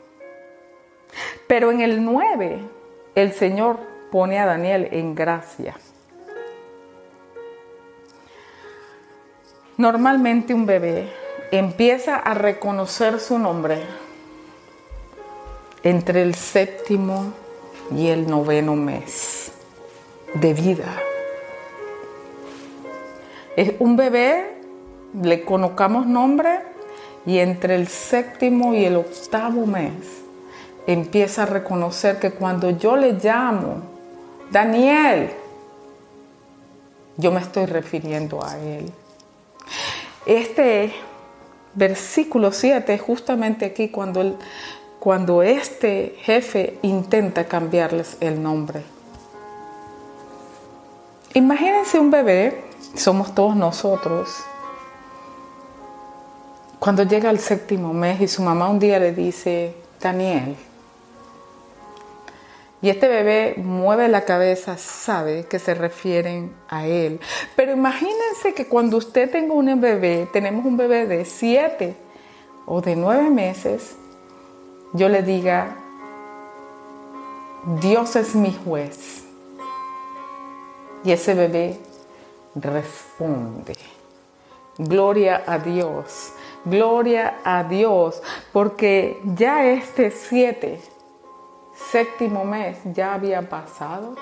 Pero 1.46 1.70
en 1.70 1.80
el 1.80 2.04
9, 2.04 2.58
el 3.14 3.32
Señor 3.32 3.78
pone 4.10 4.38
a 4.38 4.46
Daniel 4.46 4.88
en 4.92 5.14
gracia. 5.14 5.74
Normalmente 9.78 10.54
un 10.54 10.66
bebé 10.66 11.08
empieza 11.50 12.16
a 12.16 12.34
reconocer 12.34 13.18
su 13.18 13.38
nombre 13.38 13.78
entre 15.82 16.22
el 16.22 16.34
séptimo 16.34 17.32
y 17.94 18.08
el 18.08 18.28
noveno 18.28 18.76
mes 18.76 19.52
de 20.34 20.54
vida. 20.54 20.96
Es 23.56 23.74
un 23.80 23.96
bebé, 23.96 24.56
le 25.20 25.44
colocamos 25.44 26.06
nombre 26.06 26.60
y 27.26 27.38
entre 27.38 27.74
el 27.74 27.88
séptimo 27.88 28.74
y 28.74 28.84
el 28.84 28.96
octavo 28.96 29.66
mes 29.66 30.22
empieza 30.86 31.42
a 31.42 31.46
reconocer 31.46 32.18
que 32.18 32.32
cuando 32.32 32.70
yo 32.70 32.96
le 32.96 33.12
llamo, 33.12 33.82
Daniel, 34.50 35.30
yo 37.16 37.30
me 37.30 37.40
estoy 37.40 37.66
refiriendo 37.66 38.44
a 38.44 38.58
él. 38.58 38.90
Este 40.26 40.92
versículo 41.74 42.52
7 42.52 42.98
justamente 42.98 43.66
aquí 43.66 43.88
cuando 43.88 44.20
él 44.20 44.36
cuando 45.02 45.42
este 45.42 46.14
jefe 46.20 46.78
intenta 46.82 47.48
cambiarles 47.48 48.18
el 48.20 48.40
nombre. 48.40 48.84
Imagínense 51.34 51.98
un 51.98 52.12
bebé, 52.12 52.62
somos 52.94 53.34
todos 53.34 53.56
nosotros, 53.56 54.28
cuando 56.78 57.02
llega 57.02 57.30
al 57.30 57.40
séptimo 57.40 57.92
mes 57.92 58.20
y 58.20 58.28
su 58.28 58.42
mamá 58.42 58.68
un 58.68 58.78
día 58.78 59.00
le 59.00 59.10
dice, 59.10 59.74
Daniel, 60.00 60.54
y 62.80 62.88
este 62.88 63.08
bebé 63.08 63.54
mueve 63.56 64.06
la 64.06 64.24
cabeza, 64.24 64.78
sabe 64.78 65.46
que 65.46 65.58
se 65.58 65.74
refieren 65.74 66.54
a 66.68 66.86
él. 66.86 67.18
Pero 67.56 67.72
imagínense 67.72 68.54
que 68.54 68.68
cuando 68.68 68.98
usted 68.98 69.28
tenga 69.28 69.52
un 69.52 69.80
bebé, 69.80 70.28
tenemos 70.32 70.64
un 70.64 70.76
bebé 70.76 71.06
de 71.06 71.24
siete 71.24 71.96
o 72.66 72.80
de 72.80 72.94
nueve 72.94 73.30
meses, 73.30 73.96
yo 74.92 75.08
le 75.08 75.22
diga, 75.22 75.76
Dios 77.80 78.16
es 78.16 78.34
mi 78.34 78.52
juez. 78.52 79.24
Y 81.04 81.12
ese 81.12 81.34
bebé 81.34 81.80
responde, 82.54 83.76
gloria 84.78 85.42
a 85.46 85.58
Dios, 85.58 86.32
gloria 86.64 87.38
a 87.44 87.64
Dios, 87.64 88.22
porque 88.52 89.20
ya 89.24 89.64
este 89.64 90.10
siete, 90.10 90.80
séptimo 91.74 92.44
mes 92.44 92.78
ya 92.84 93.14
había 93.14 93.48
pasado. 93.48 94.14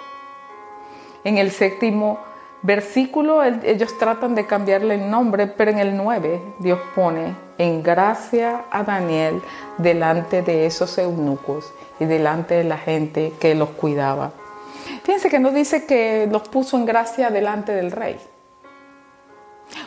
En 1.24 1.36
el 1.36 1.50
séptimo 1.50 2.18
versículo 2.62 3.42
ellos 3.42 3.96
tratan 3.98 4.34
de 4.34 4.46
cambiarle 4.46 4.94
el 4.94 5.10
nombre, 5.10 5.46
pero 5.46 5.70
en 5.70 5.78
el 5.78 5.96
9 5.96 6.40
Dios 6.58 6.78
pone 6.94 7.49
en 7.60 7.82
gracia 7.82 8.64
a 8.70 8.82
Daniel 8.84 9.42
delante 9.76 10.40
de 10.40 10.64
esos 10.64 10.96
eunucos 10.96 11.70
y 12.00 12.06
delante 12.06 12.54
de 12.54 12.64
la 12.64 12.78
gente 12.78 13.34
que 13.38 13.54
los 13.54 13.68
cuidaba. 13.68 14.32
Fíjense 15.04 15.28
que 15.28 15.38
no 15.38 15.50
dice 15.50 15.84
que 15.84 16.26
los 16.30 16.48
puso 16.48 16.78
en 16.78 16.86
gracia 16.86 17.28
delante 17.28 17.72
del 17.72 17.92
rey, 17.92 18.18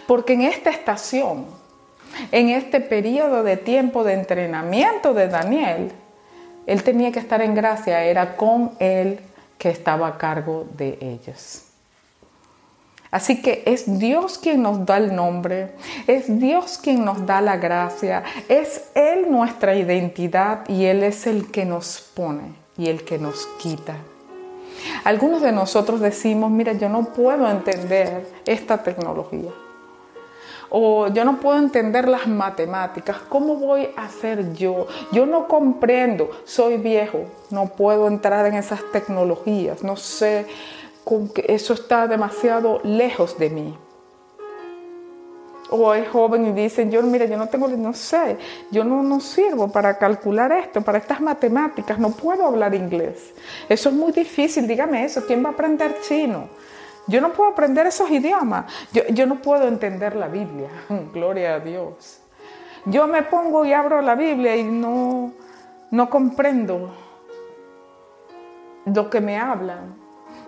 porque 0.06 0.34
en 0.34 0.42
esta 0.42 0.70
estación, 0.70 1.48
en 2.32 2.50
este 2.50 2.80
periodo 2.80 3.42
de 3.42 3.58
tiempo 3.58 4.04
de 4.04 4.14
entrenamiento 4.14 5.16
de 5.16 5.28
Daniel, 5.28 5.92
él 6.68 6.84
tenía 6.84 7.12
que 7.12 7.20
estar 7.20 7.42
en 7.42 7.56
gracia, 7.56 8.04
era 8.04 8.36
con 8.38 8.74
él 8.78 9.20
que 9.58 9.70
estaba 9.72 10.10
a 10.10 10.18
cargo 10.20 10.68
de 10.78 11.00
ellos. 11.02 11.73
Así 13.14 13.44
que 13.44 13.62
es 13.68 14.00
Dios 14.00 14.40
quien 14.40 14.64
nos 14.64 14.88
da 14.88 14.98
el 14.98 15.16
nombre, 15.16 15.70
es 16.08 16.40
Dios 16.40 16.80
quien 16.82 17.06
nos 17.06 17.28
da 17.28 17.42
la 17.42 17.58
gracia, 17.58 18.24
es 18.50 18.90
Él 18.96 19.30
nuestra 19.30 19.76
identidad 19.76 20.68
y 20.68 20.86
Él 20.86 21.04
es 21.04 21.28
el 21.28 21.52
que 21.52 21.64
nos 21.64 22.02
pone 22.16 22.56
y 22.76 22.90
el 22.90 23.04
que 23.06 23.20
nos 23.20 23.46
quita. 23.62 23.98
Algunos 25.04 25.44
de 25.44 25.52
nosotros 25.52 26.00
decimos, 26.00 26.50
mira, 26.50 26.74
yo 26.74 26.90
no 26.90 27.14
puedo 27.14 27.48
entender 27.48 28.28
esta 28.46 28.82
tecnología. 28.82 29.52
o 30.76 31.08
yo 31.10 31.24
no 31.24 31.40
puedo 31.40 31.60
entender 31.60 32.10
las 32.10 32.26
matemáticas. 32.26 33.18
¿Cómo 33.30 33.58
voy 33.58 33.90
a 33.96 34.06
hacer 34.06 34.56
yo? 34.56 34.88
Yo 35.12 35.28
no 35.28 35.48
comprendo, 35.48 36.32
soy 36.46 36.78
viejo, 36.78 37.26
no 37.52 37.68
puedo 37.68 38.08
entrar 38.08 38.48
en 38.48 38.56
esas 38.56 38.82
tecnologías, 38.92 39.84
no 39.84 39.96
sé, 39.98 40.48
eso 41.48 41.74
está 41.74 42.08
demasiado 42.08 42.80
lejos 42.84 43.38
de 43.38 43.50
mí 43.50 43.78
o 45.76 45.94
es 45.96 46.08
joven 46.10 46.46
y 46.46 46.52
dicen, 46.52 46.92
yo 46.92 47.02
mira, 47.02 47.26
yo 47.26 47.36
no 47.36 47.48
tengo, 47.48 47.68
no 47.68 47.96
sé, 47.96 48.38
yo 48.70 48.84
no, 48.84 49.02
no 49.02 49.20
sirvo 49.20 49.70
para 49.70 49.98
calcular 49.98 50.52
esto, 50.52 50.82
para 50.82 51.00
estas 51.00 51.20
matemáticas, 51.20 51.98
no 51.98 52.12
puedo 52.12 52.46
hablar 52.46 52.76
inglés. 52.76 53.34
Eso 53.68 53.90
es 53.90 53.96
muy 53.96 54.12
difícil, 54.12 54.68
dígame 54.68 55.04
eso, 55.04 55.26
¿quién 55.26 55.44
va 55.44 55.50
a 55.50 55.54
aprender 55.54 56.00
chino? 56.02 56.48
Yo 57.08 57.20
no 57.22 57.34
puedo 57.34 57.50
aprender 57.50 57.88
esos 57.88 58.08
idiomas, 58.12 58.72
yo, 58.92 59.02
yo 59.08 59.26
no 59.26 59.42
puedo 59.42 59.68
entender 59.68 60.16
la 60.16 60.28
Biblia, 60.28 60.70
gloria 61.14 61.56
a 61.56 61.60
Dios. 61.60 62.20
Yo 62.86 63.08
me 63.08 63.24
pongo 63.24 63.66
y 63.66 63.74
abro 63.74 64.00
la 64.02 64.14
Biblia 64.14 64.56
y 64.56 64.64
no, 64.64 65.34
no 65.90 66.10
comprendo 66.10 66.94
lo 68.86 69.10
que 69.10 69.22
me 69.22 69.40
hablan, 69.40 70.03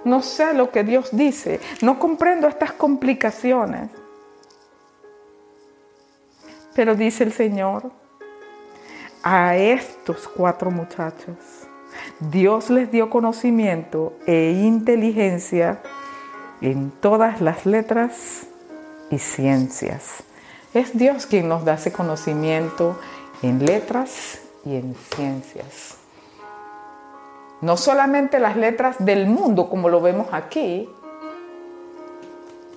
no 0.05 0.21
sé 0.21 0.53
lo 0.53 0.71
que 0.71 0.83
Dios 0.83 1.09
dice, 1.11 1.59
no 1.81 1.99
comprendo 1.99 2.47
estas 2.47 2.71
complicaciones. 2.71 3.89
Pero 6.73 6.95
dice 6.95 7.23
el 7.23 7.33
Señor, 7.33 7.91
a 9.23 9.55
estos 9.57 10.27
cuatro 10.27 10.71
muchachos, 10.71 11.35
Dios 12.19 12.69
les 12.69 12.91
dio 12.91 13.09
conocimiento 13.09 14.13
e 14.27 14.51
inteligencia 14.51 15.81
en 16.61 16.91
todas 16.91 17.41
las 17.41 17.65
letras 17.65 18.45
y 19.09 19.17
ciencias. 19.17 20.23
Es 20.73 20.97
Dios 20.97 21.25
quien 21.25 21.47
nos 21.47 21.65
da 21.65 21.75
ese 21.75 21.91
conocimiento 21.91 22.99
en 23.41 23.65
letras 23.65 24.41
y 24.65 24.75
en 24.75 24.95
ciencias. 25.15 26.04
No 27.61 27.77
solamente 27.77 28.39
las 28.39 28.57
letras 28.57 28.97
del 28.99 29.27
mundo 29.27 29.69
como 29.69 29.89
lo 29.89 30.01
vemos 30.01 30.27
aquí, 30.31 30.89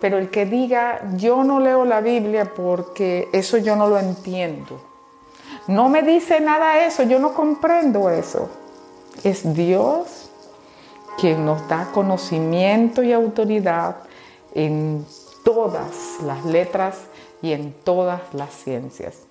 pero 0.01 0.19
el 0.19 0.31
que 0.31 0.47
diga, 0.47 1.01
yo 1.17 1.43
no 1.43 1.61
leo 1.61 1.85
la 1.85 2.01
Biblia 2.01 2.53
porque 2.55 3.29
eso 3.33 3.59
yo 3.59 3.75
no 3.75 3.89
lo 3.89 3.99
entiendo. 3.99 4.81
No 5.67 5.89
me 5.89 6.03
dice 6.03 6.41
nada 6.41 6.85
eso, 6.87 7.03
yo 7.03 7.19
no 7.19 7.35
comprendo 7.35 8.09
eso. 8.11 8.49
Es 9.25 9.55
Dios 9.55 10.31
quien 11.19 11.45
nos 11.45 11.69
da 11.69 11.91
conocimiento 11.93 13.03
y 13.03 13.13
autoridad 13.13 13.97
en 14.55 15.05
todas 15.45 16.21
las 16.25 16.45
letras 16.45 16.97
y 17.43 17.53
en 17.53 17.73
todas 17.73 18.21
las 18.33 18.55
ciencias. 18.55 19.28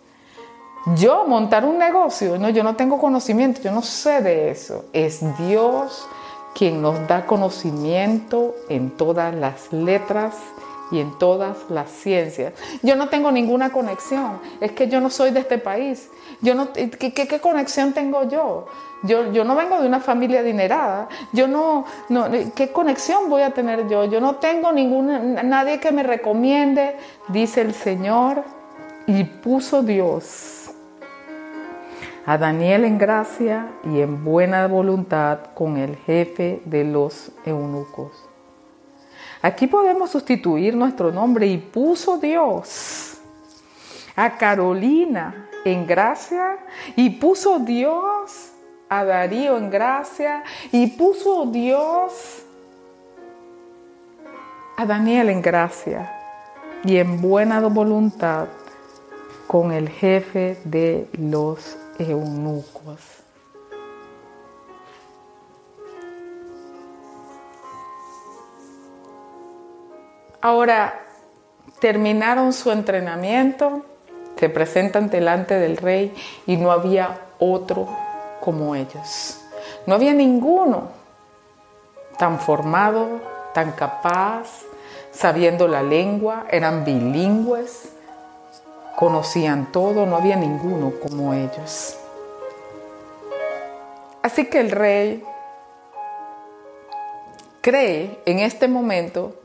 Yo 0.96 1.26
montar 1.28 1.66
un 1.66 1.78
negocio, 1.78 2.38
no, 2.38 2.50
yo 2.50 2.64
no 2.64 2.78
tengo 2.78 2.98
conocimiento, 2.98 3.62
yo 3.62 3.74
no 3.74 3.82
sé 3.82 4.22
de 4.22 4.52
eso. 4.52 4.86
Es 4.94 5.20
Dios 5.38 6.08
quien 6.56 6.82
nos 6.82 7.06
da 7.10 7.26
conocimiento 7.26 8.56
en 8.70 8.92
todas 8.92 9.36
las 9.36 9.74
letras 9.74 10.36
y 10.90 11.02
en 11.02 11.18
todas 11.20 11.58
las 11.70 11.92
ciencias. 11.92 12.54
Yo 12.84 12.96
no 12.96 13.10
tengo 13.10 13.34
ninguna 13.34 13.70
conexión, 13.74 14.40
es 14.62 14.72
que 14.72 14.88
yo 14.88 15.02
no 15.02 15.10
soy 15.10 15.32
de 15.32 15.42
este 15.42 15.58
país. 15.58 16.10
Yo 16.42 16.56
no, 16.56 16.70
¿qué, 16.72 17.40
conexión 17.42 17.92
tengo 17.92 18.24
yo? 18.30 18.68
yo? 19.04 19.34
Yo 19.34 19.44
no 19.44 19.58
vengo 19.58 19.82
de 19.82 19.88
una 19.88 20.00
familia 20.00 20.40
adinerada. 20.40 21.10
Yo 21.34 21.50
no, 21.50 21.84
no, 22.08 22.28
¿qué 22.56 22.72
conexión 22.72 23.30
voy 23.30 23.42
a 23.42 23.52
tener 23.52 23.90
yo? 23.90 24.06
Yo 24.06 24.22
no 24.22 24.36
tengo 24.36 24.72
ninguna, 24.72 25.20
nadie 25.44 25.82
que 25.82 25.92
me 25.92 26.04
recomiende, 26.04 26.96
dice 27.28 27.60
el 27.60 27.74
Señor, 27.74 28.44
y 29.06 29.26
puso 29.26 29.84
Dios 29.84 30.57
a 32.28 32.38
Daniel 32.38 32.84
en 32.84 32.98
gracia 32.98 33.72
y 33.86 34.02
en 34.02 34.26
buena 34.26 34.68
voluntad 34.68 35.40
con 35.54 35.78
el 35.78 35.96
jefe 35.96 36.62
de 36.66 36.84
los 36.84 37.32
eunucos. 37.46 38.12
Aquí 39.42 39.66
podemos 39.66 40.12
sustituir 40.12 40.76
nuestro 40.76 41.10
nombre 41.10 41.48
y 41.48 41.58
puso 41.58 42.18
Dios 42.18 43.20
a 44.14 44.36
Carolina 44.36 45.48
en 45.64 45.88
gracia 45.88 46.58
y 46.98 47.12
puso 47.12 47.60
Dios 47.60 48.52
a 48.90 49.06
Darío 49.06 49.58
en 49.58 49.70
gracia 49.70 50.44
y 50.74 50.88
puso 50.88 51.46
Dios 51.46 52.44
a 54.76 54.86
Daniel 54.86 55.30
en 55.30 55.42
gracia 55.42 56.12
y 56.84 56.98
en 56.98 57.22
buena 57.22 57.62
voluntad 57.62 58.48
con 59.48 59.72
el 59.72 59.88
jefe 59.88 60.60
de 60.66 61.08
los 61.18 61.78
eunucos. 62.00 63.00
Ahora, 70.42 71.02
terminaron 71.80 72.54
su 72.54 72.72
entrenamiento, 72.72 73.82
se 74.38 74.50
presentan 74.50 75.10
delante 75.10 75.56
del 75.56 75.78
rey 75.78 76.14
y 76.46 76.58
no 76.58 76.72
había 76.72 77.20
otro 77.40 77.88
como 78.40 78.76
ellos. 78.76 79.42
No 79.86 79.96
había 79.96 80.14
ninguno 80.14 80.90
tan 82.18 82.40
formado, 82.40 83.20
tan 83.54 83.72
capaz, 83.72 84.64
sabiendo 85.12 85.68
la 85.68 85.82
lengua, 85.82 86.46
eran 86.50 86.86
bilingües 86.86 87.97
conocían 88.98 89.72
todo, 89.72 90.08
no 90.08 90.16
había 90.16 90.36
ninguno 90.36 90.92
como 91.00 91.32
ellos. 91.32 92.00
Así 94.24 94.46
que 94.48 94.60
el 94.60 94.72
rey 94.72 95.24
cree 97.62 98.20
en 98.26 98.40
este 98.40 98.68
momento 98.68 99.36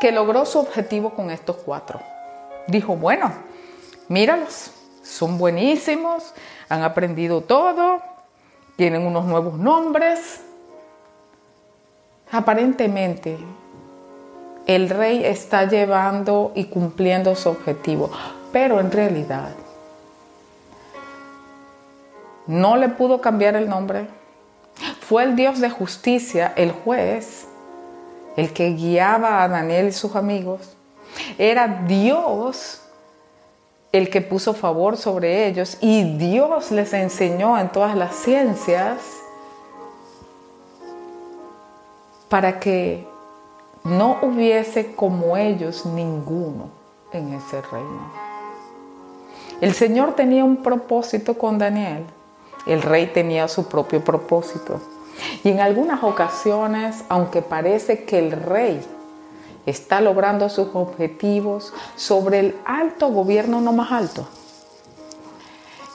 que 0.00 0.10
logró 0.10 0.44
su 0.44 0.58
objetivo 0.58 1.10
con 1.10 1.30
estos 1.30 1.54
cuatro. 1.64 2.00
Dijo, 2.66 2.96
bueno, 2.96 3.32
míralos, 4.08 4.72
son 5.04 5.38
buenísimos, 5.38 6.34
han 6.68 6.82
aprendido 6.82 7.42
todo, 7.42 8.02
tienen 8.74 9.06
unos 9.06 9.24
nuevos 9.24 9.54
nombres. 9.54 10.40
Aparentemente, 12.32 13.38
el 14.66 14.90
rey 14.90 15.24
está 15.24 15.66
llevando 15.66 16.50
y 16.56 16.64
cumpliendo 16.64 17.36
su 17.36 17.50
objetivo. 17.50 18.10
Pero 18.52 18.80
en 18.80 18.90
realidad 18.90 19.50
no 22.46 22.76
le 22.76 22.88
pudo 22.88 23.20
cambiar 23.20 23.54
el 23.54 23.68
nombre. 23.68 24.08
Fue 25.00 25.22
el 25.22 25.36
Dios 25.36 25.60
de 25.60 25.70
justicia, 25.70 26.52
el 26.56 26.72
juez, 26.72 27.46
el 28.36 28.52
que 28.52 28.70
guiaba 28.70 29.42
a 29.42 29.48
Daniel 29.48 29.88
y 29.88 29.92
sus 29.92 30.16
amigos. 30.16 30.76
Era 31.38 31.84
Dios 31.86 32.82
el 33.92 34.08
que 34.08 34.20
puso 34.20 34.54
favor 34.54 34.96
sobre 34.96 35.46
ellos 35.46 35.76
y 35.80 36.16
Dios 36.16 36.70
les 36.70 36.92
enseñó 36.92 37.58
en 37.58 37.70
todas 37.70 37.96
las 37.96 38.14
ciencias 38.14 38.98
para 42.28 42.60
que 42.60 43.06
no 43.82 44.18
hubiese 44.22 44.94
como 44.94 45.36
ellos 45.36 45.84
ninguno 45.86 46.70
en 47.12 47.34
ese 47.34 47.60
reino. 47.62 48.29
El 49.60 49.74
Señor 49.74 50.14
tenía 50.14 50.44
un 50.44 50.58
propósito 50.58 51.36
con 51.36 51.58
Daniel. 51.58 52.04
El 52.66 52.82
rey 52.82 53.06
tenía 53.06 53.48
su 53.48 53.66
propio 53.68 54.02
propósito. 54.02 54.80
Y 55.44 55.50
en 55.50 55.60
algunas 55.60 56.02
ocasiones, 56.02 57.04
aunque 57.08 57.42
parece 57.42 58.04
que 58.04 58.18
el 58.18 58.32
rey 58.32 58.80
está 59.66 60.00
logrando 60.00 60.48
sus 60.48 60.68
objetivos 60.74 61.74
sobre 61.96 62.40
el 62.40 62.56
alto 62.64 63.08
gobierno 63.08 63.60
no 63.60 63.72
más 63.72 63.92
alto, 63.92 64.26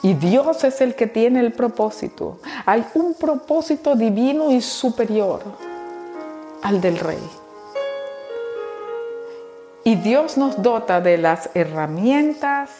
y 0.02 0.14
Dios 0.14 0.62
es 0.62 0.80
el 0.80 0.94
que 0.94 1.08
tiene 1.08 1.40
el 1.40 1.52
propósito. 1.52 2.38
Hay 2.64 2.86
un 2.94 3.14
propósito 3.14 3.96
divino 3.96 4.52
y 4.52 4.60
superior 4.60 5.42
al 6.62 6.80
del 6.80 6.98
rey. 6.98 7.18
Y 9.82 9.96
Dios 9.96 10.36
nos 10.36 10.62
dota 10.62 11.00
de 11.00 11.18
las 11.18 11.50
herramientas 11.54 12.70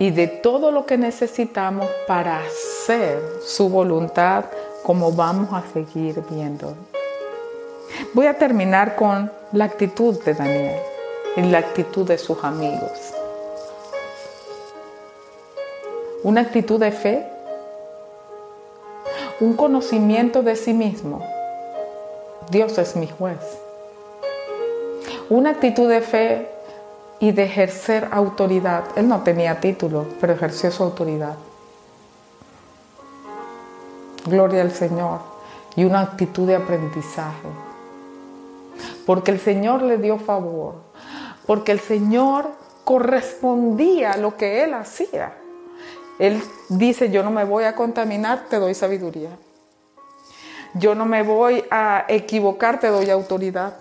y 0.00 0.10
de 0.12 0.26
todo 0.28 0.70
lo 0.70 0.86
que 0.86 0.96
necesitamos 0.96 1.86
para 2.06 2.40
hacer 2.40 3.20
su 3.44 3.68
voluntad 3.68 4.46
como 4.82 5.12
vamos 5.12 5.52
a 5.52 5.62
seguir 5.74 6.24
viendo. 6.30 6.74
Voy 8.14 8.24
a 8.24 8.38
terminar 8.38 8.96
con 8.96 9.30
la 9.52 9.66
actitud 9.66 10.18
de 10.24 10.32
Daniel 10.32 10.80
y 11.36 11.42
la 11.42 11.58
actitud 11.58 12.08
de 12.08 12.16
sus 12.16 12.42
amigos. 12.42 13.12
Una 16.22 16.40
actitud 16.40 16.80
de 16.80 16.92
fe, 16.92 17.26
un 19.38 19.52
conocimiento 19.52 20.42
de 20.42 20.56
sí 20.56 20.72
mismo. 20.72 21.22
Dios 22.50 22.78
es 22.78 22.96
mi 22.96 23.06
juez. 23.06 23.58
Una 25.28 25.50
actitud 25.50 25.90
de 25.90 26.00
fe 26.00 26.48
y 27.20 27.32
de 27.32 27.44
ejercer 27.44 28.08
autoridad. 28.10 28.84
Él 28.96 29.06
no 29.06 29.22
tenía 29.22 29.60
título, 29.60 30.06
pero 30.20 30.32
ejerció 30.32 30.70
su 30.72 30.82
autoridad. 30.82 31.36
Gloria 34.24 34.62
al 34.62 34.72
Señor. 34.72 35.20
Y 35.76 35.84
una 35.84 36.00
actitud 36.00 36.46
de 36.46 36.56
aprendizaje. 36.56 37.46
Porque 39.06 39.30
el 39.30 39.38
Señor 39.38 39.82
le 39.82 39.98
dio 39.98 40.18
favor. 40.18 40.76
Porque 41.46 41.72
el 41.72 41.80
Señor 41.80 42.50
correspondía 42.84 44.12
a 44.12 44.16
lo 44.16 44.36
que 44.36 44.64
él 44.64 44.74
hacía. 44.74 45.34
Él 46.18 46.42
dice, 46.68 47.10
yo 47.10 47.22
no 47.22 47.30
me 47.30 47.44
voy 47.44 47.64
a 47.64 47.74
contaminar, 47.74 48.46
te 48.48 48.58
doy 48.58 48.74
sabiduría. 48.74 49.30
Yo 50.74 50.94
no 50.94 51.04
me 51.06 51.22
voy 51.22 51.64
a 51.70 52.04
equivocar, 52.08 52.80
te 52.80 52.88
doy 52.88 53.10
autoridad. 53.10 53.74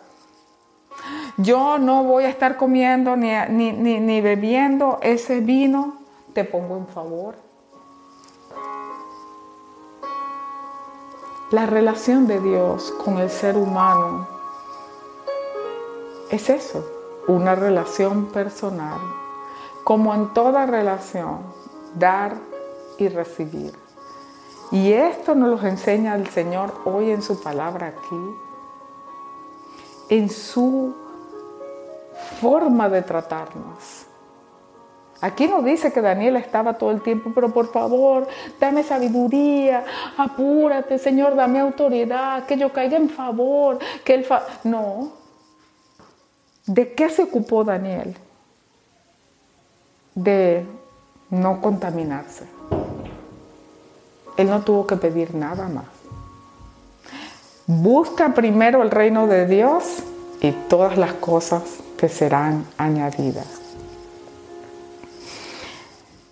Yo 1.42 1.78
no 1.78 2.04
voy 2.04 2.26
a 2.26 2.30
estar 2.30 2.58
comiendo 2.58 3.16
ni, 3.16 3.32
ni, 3.72 4.20
bebiendo 4.20 5.00
ese 5.02 5.40
vino, 5.40 6.00
te 6.34 6.44
pongo 6.44 6.76
en 6.76 6.86
favor. 6.88 7.36
La 11.52 11.66
relación 11.66 12.28
de 12.28 12.42
Dios 12.42 12.92
con 13.06 13.20
el 13.20 13.30
ser 13.30 13.56
humano 13.56 14.28
es 16.30 16.50
eso, 16.50 16.86
una 17.30 17.56
relación 17.56 18.26
personal. 18.26 19.00
Como 19.86 20.14
en 20.14 20.34
toda 20.34 20.66
relación, 20.66 21.40
dar 21.96 22.36
y 22.98 23.08
recibir. 23.08 23.72
Y 24.74 24.92
esto 24.92 25.36
nos 25.36 25.62
lo 25.62 25.68
enseña 25.70 26.16
el 26.16 26.28
Señor 26.28 26.74
hoy 26.84 27.12
en 27.12 27.22
su 27.22 27.42
palabra 27.42 27.96
aquí, 27.98 28.36
en 30.10 30.30
su 30.30 31.08
forma 32.40 32.90
de 32.90 33.02
tratarnos. 33.02 34.06
Aquí 35.22 35.48
nos 35.48 35.66
dice 35.66 35.92
que 35.92 36.02
Daniel 36.02 36.38
estaba 36.38 36.78
todo 36.78 36.92
el 36.92 37.02
tiempo, 37.02 37.32
pero 37.36 37.54
por 37.54 37.72
favor, 37.72 38.28
dame 38.60 38.84
sabiduría, 38.84 39.84
apúrate, 40.18 40.98
Señor, 40.98 41.36
dame 41.36 41.60
autoridad, 41.60 42.46
que 42.46 42.58
yo 42.58 42.72
caiga 42.72 42.96
en 42.96 43.10
favor, 43.10 43.80
que 44.06 44.14
él 44.14 44.26
no. 44.64 45.12
¿De 46.66 46.94
qué 46.94 47.10
se 47.10 47.24
ocupó 47.24 47.66
Daniel? 47.66 48.16
De 50.16 50.66
no 51.30 51.60
contaminarse. 51.60 52.46
Él 54.38 54.50
no 54.50 54.62
tuvo 54.62 54.88
que 54.88 54.96
pedir 54.96 55.36
nada 55.36 55.68
más. 55.68 55.86
Busca 57.68 58.34
primero 58.34 58.82
el 58.84 58.90
reino 58.90 59.28
de 59.28 59.46
Dios 59.46 59.98
y 60.40 60.52
todas 60.52 60.98
las 60.98 61.14
cosas 61.14 61.64
te 62.00 62.08
serán 62.08 62.66
añadidas. 62.78 63.62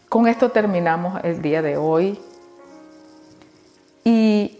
Con 0.08 0.28
esto 0.28 0.52
terminamos 0.52 1.20
el 1.24 1.42
día 1.42 1.62
de 1.62 1.76
hoy 1.76 2.20
y 4.06 4.60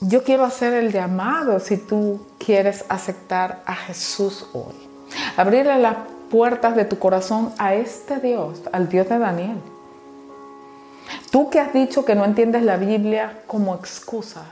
yo 0.00 0.22
quiero 0.22 0.44
hacer 0.44 0.74
el 0.74 0.92
llamado 0.92 1.58
si 1.58 1.78
tú 1.78 2.26
quieres 2.38 2.84
aceptar 2.90 3.62
a 3.64 3.74
Jesús 3.74 4.46
hoy. 4.52 4.74
Abrirle 5.38 5.78
las 5.78 5.96
puertas 6.30 6.76
de 6.76 6.84
tu 6.84 6.98
corazón 6.98 7.54
a 7.56 7.74
este 7.74 8.18
Dios, 8.18 8.60
al 8.72 8.90
Dios 8.90 9.08
de 9.08 9.18
Daniel. 9.18 9.60
Tú 11.30 11.48
que 11.48 11.58
has 11.58 11.72
dicho 11.72 12.04
que 12.04 12.14
no 12.14 12.26
entiendes 12.26 12.62
la 12.62 12.76
Biblia 12.76 13.40
como 13.46 13.74
excusa, 13.74 14.44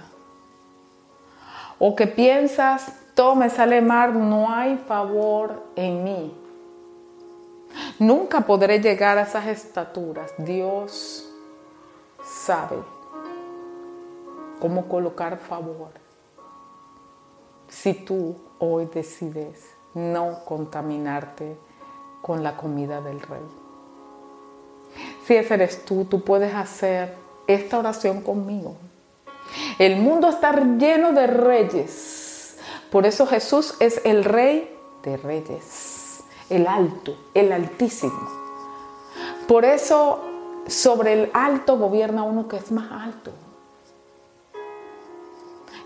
o 1.78 1.94
que 1.94 2.06
piensas, 2.06 2.92
todo 3.14 3.34
me 3.34 3.50
sale 3.50 3.80
mal, 3.80 4.28
no 4.28 4.50
hay 4.50 4.76
favor 4.76 5.62
en 5.76 6.04
mí. 6.04 6.34
Nunca 7.98 8.40
podré 8.40 8.80
llegar 8.80 9.18
a 9.18 9.22
esas 9.22 9.46
estaturas. 9.46 10.32
Dios 10.38 11.28
sabe 12.24 12.76
cómo 14.60 14.88
colocar 14.88 15.38
favor. 15.38 15.90
Si 17.68 17.94
tú 17.94 18.36
hoy 18.58 18.86
decides 18.86 19.74
no 19.94 20.44
contaminarte 20.44 21.56
con 22.22 22.42
la 22.42 22.56
comida 22.56 23.00
del 23.00 23.20
rey. 23.20 23.42
Si 25.26 25.34
ese 25.34 25.54
eres 25.54 25.84
tú, 25.84 26.04
tú 26.04 26.22
puedes 26.22 26.54
hacer 26.54 27.14
esta 27.46 27.78
oración 27.78 28.22
conmigo. 28.22 28.76
El 29.78 29.96
mundo 29.96 30.28
está 30.28 30.52
lleno 30.52 31.12
de 31.12 31.26
reyes. 31.26 32.23
Por 32.94 33.06
eso 33.06 33.26
Jesús 33.26 33.74
es 33.80 34.00
el 34.04 34.22
rey 34.22 34.72
de 35.02 35.16
reyes, 35.16 36.22
el 36.48 36.68
alto, 36.68 37.16
el 37.34 37.50
altísimo. 37.50 38.28
Por 39.48 39.64
eso 39.64 40.22
sobre 40.68 41.14
el 41.14 41.30
alto 41.34 41.76
gobierna 41.76 42.22
uno 42.22 42.46
que 42.46 42.56
es 42.56 42.70
más 42.70 42.92
alto. 42.92 43.32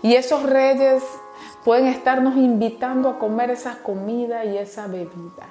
Y 0.03 0.13
esos 0.13 0.43
reyes 0.43 1.01
pueden 1.65 1.87
estarnos 1.87 2.35
invitando 2.35 3.09
a 3.09 3.17
comer 3.17 3.49
esa 3.49 3.81
comida 3.81 4.45
y 4.45 4.59
esa 4.59 4.85
bebida. 4.85 5.47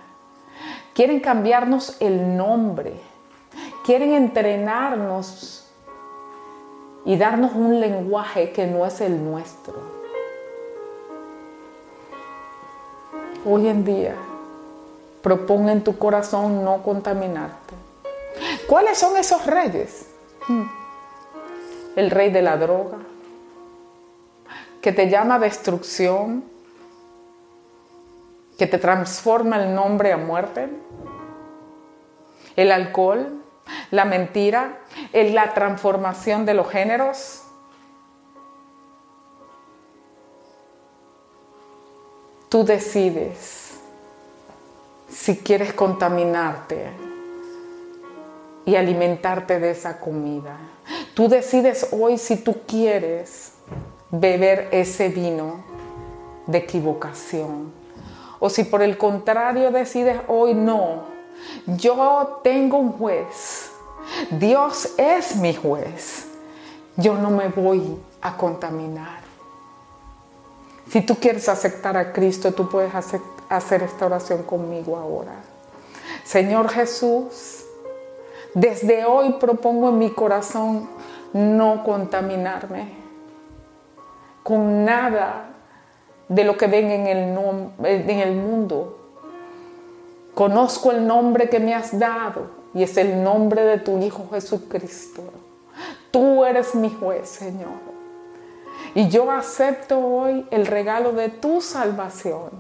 Quieren 0.94 1.18
cambiarnos 1.18 1.96
el 2.00 2.36
nombre. 2.36 3.00
Quieren 3.84 4.12
entrenarnos 4.12 5.68
y 7.04 7.16
darnos 7.16 7.50
un 7.56 7.80
lenguaje 7.80 8.52
que 8.52 8.68
no 8.68 8.86
es 8.86 9.00
el 9.00 9.24
nuestro. 9.24 9.97
Hoy 13.44 13.68
en 13.68 13.84
día, 13.84 14.16
propon 15.22 15.68
en 15.68 15.84
tu 15.84 15.96
corazón 15.96 16.64
no 16.64 16.82
contaminarte. 16.82 17.74
¿Cuáles 18.66 18.98
son 18.98 19.16
esos 19.16 19.46
reyes? 19.46 20.06
Hmm. 20.48 20.64
El 21.96 22.10
rey 22.10 22.30
de 22.30 22.42
la 22.42 22.56
droga, 22.56 22.98
que 24.80 24.92
te 24.92 25.08
llama 25.08 25.38
destrucción, 25.38 26.44
que 28.58 28.66
te 28.66 28.78
transforma 28.78 29.62
el 29.62 29.74
nombre 29.74 30.12
a 30.12 30.16
muerte, 30.16 30.68
el 32.56 32.72
alcohol, 32.72 33.42
la 33.90 34.04
mentira, 34.04 34.80
la 35.12 35.54
transformación 35.54 36.44
de 36.44 36.54
los 36.54 36.68
géneros. 36.68 37.44
Tú 42.48 42.64
decides 42.64 43.74
si 45.10 45.36
quieres 45.36 45.74
contaminarte 45.74 46.90
y 48.64 48.76
alimentarte 48.76 49.60
de 49.60 49.70
esa 49.70 50.00
comida. 50.00 50.56
Tú 51.14 51.28
decides 51.28 51.88
hoy 51.92 52.16
si 52.16 52.36
tú 52.36 52.56
quieres 52.66 53.52
beber 54.10 54.68
ese 54.70 55.08
vino 55.08 55.62
de 56.46 56.58
equivocación. 56.58 57.70
O 58.40 58.48
si 58.48 58.64
por 58.64 58.82
el 58.82 58.96
contrario 58.96 59.70
decides 59.70 60.18
hoy 60.28 60.54
no, 60.54 61.02
yo 61.66 62.40
tengo 62.42 62.78
un 62.78 62.92
juez, 62.92 63.70
Dios 64.30 64.94
es 64.96 65.36
mi 65.36 65.54
juez, 65.54 66.26
yo 66.96 67.14
no 67.14 67.30
me 67.30 67.48
voy 67.48 67.98
a 68.22 68.36
contaminar. 68.36 69.17
Si 70.90 71.02
tú 71.02 71.16
quieres 71.16 71.48
aceptar 71.48 71.96
a 71.96 72.12
Cristo, 72.12 72.52
tú 72.52 72.68
puedes 72.68 72.92
hacer 72.94 73.82
esta 73.82 74.06
oración 74.06 74.42
conmigo 74.42 74.96
ahora. 74.96 75.32
Señor 76.24 76.68
Jesús, 76.70 77.64
desde 78.54 79.04
hoy 79.04 79.34
propongo 79.38 79.90
en 79.90 79.98
mi 79.98 80.10
corazón 80.10 80.88
no 81.32 81.84
contaminarme 81.84 82.88
con 84.42 84.84
nada 84.84 85.50
de 86.28 86.44
lo 86.44 86.56
que 86.56 86.66
ven 86.66 86.90
en 86.90 87.06
el, 87.06 87.38
en 87.84 88.18
el 88.18 88.34
mundo. 88.34 88.98
Conozco 90.34 90.90
el 90.90 91.06
nombre 91.06 91.50
que 91.50 91.60
me 91.60 91.74
has 91.74 91.98
dado 91.98 92.50
y 92.72 92.82
es 92.82 92.96
el 92.96 93.22
nombre 93.22 93.62
de 93.64 93.78
tu 93.78 93.98
Hijo 93.98 94.28
Jesucristo. 94.30 95.22
Tú 96.10 96.44
eres 96.44 96.74
mi 96.74 96.90
juez, 96.90 97.28
Señor. 97.28 97.97
Y 98.94 99.08
yo 99.08 99.30
acepto 99.30 99.98
hoy 99.98 100.46
el 100.50 100.66
regalo 100.66 101.12
de 101.12 101.28
tu 101.28 101.60
salvación. 101.60 102.50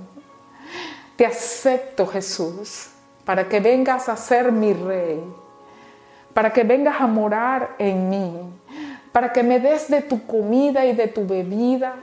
Te 1.16 1.26
acepto, 1.26 2.06
Jesús, 2.06 2.90
para 3.24 3.48
que 3.48 3.60
vengas 3.60 4.08
a 4.08 4.16
ser 4.16 4.52
mi 4.52 4.72
rey, 4.72 5.22
para 6.32 6.52
que 6.52 6.62
vengas 6.62 7.00
a 7.00 7.06
morar 7.06 7.74
en 7.78 8.08
mí, 8.08 8.32
para 9.10 9.32
que 9.32 9.42
me 9.42 9.58
des 9.58 9.88
de 9.88 10.02
tu 10.02 10.26
comida 10.26 10.86
y 10.86 10.94
de 10.94 11.08
tu 11.08 11.26
bebida 11.26 11.96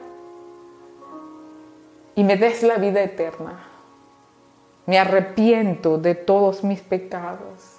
y 2.16 2.24
me 2.24 2.36
des 2.36 2.64
la 2.64 2.76
vida 2.76 3.02
eterna. 3.02 3.60
Me 4.86 5.00
arrepiento 5.00 5.98
de 5.98 6.16
todos 6.16 6.64
mis 6.64 6.82
pecados. 6.82 7.78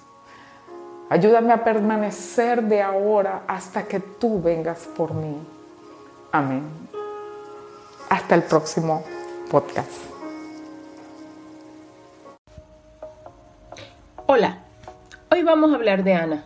Ayúdame 1.09 1.53
a 1.53 1.63
permanecer 1.63 2.63
de 2.63 2.81
ahora 2.81 3.43
hasta 3.47 3.83
que 3.83 3.99
tú 3.99 4.41
vengas 4.41 4.87
por 4.97 5.13
mí. 5.13 5.37
Amén. 6.31 6.67
Hasta 8.09 8.35
el 8.35 8.43
próximo 8.43 9.05
podcast. 9.49 9.89
Hola, 14.25 14.59
hoy 15.31 15.43
vamos 15.43 15.71
a 15.71 15.75
hablar 15.75 16.03
de 16.03 16.15
Ana, 16.15 16.43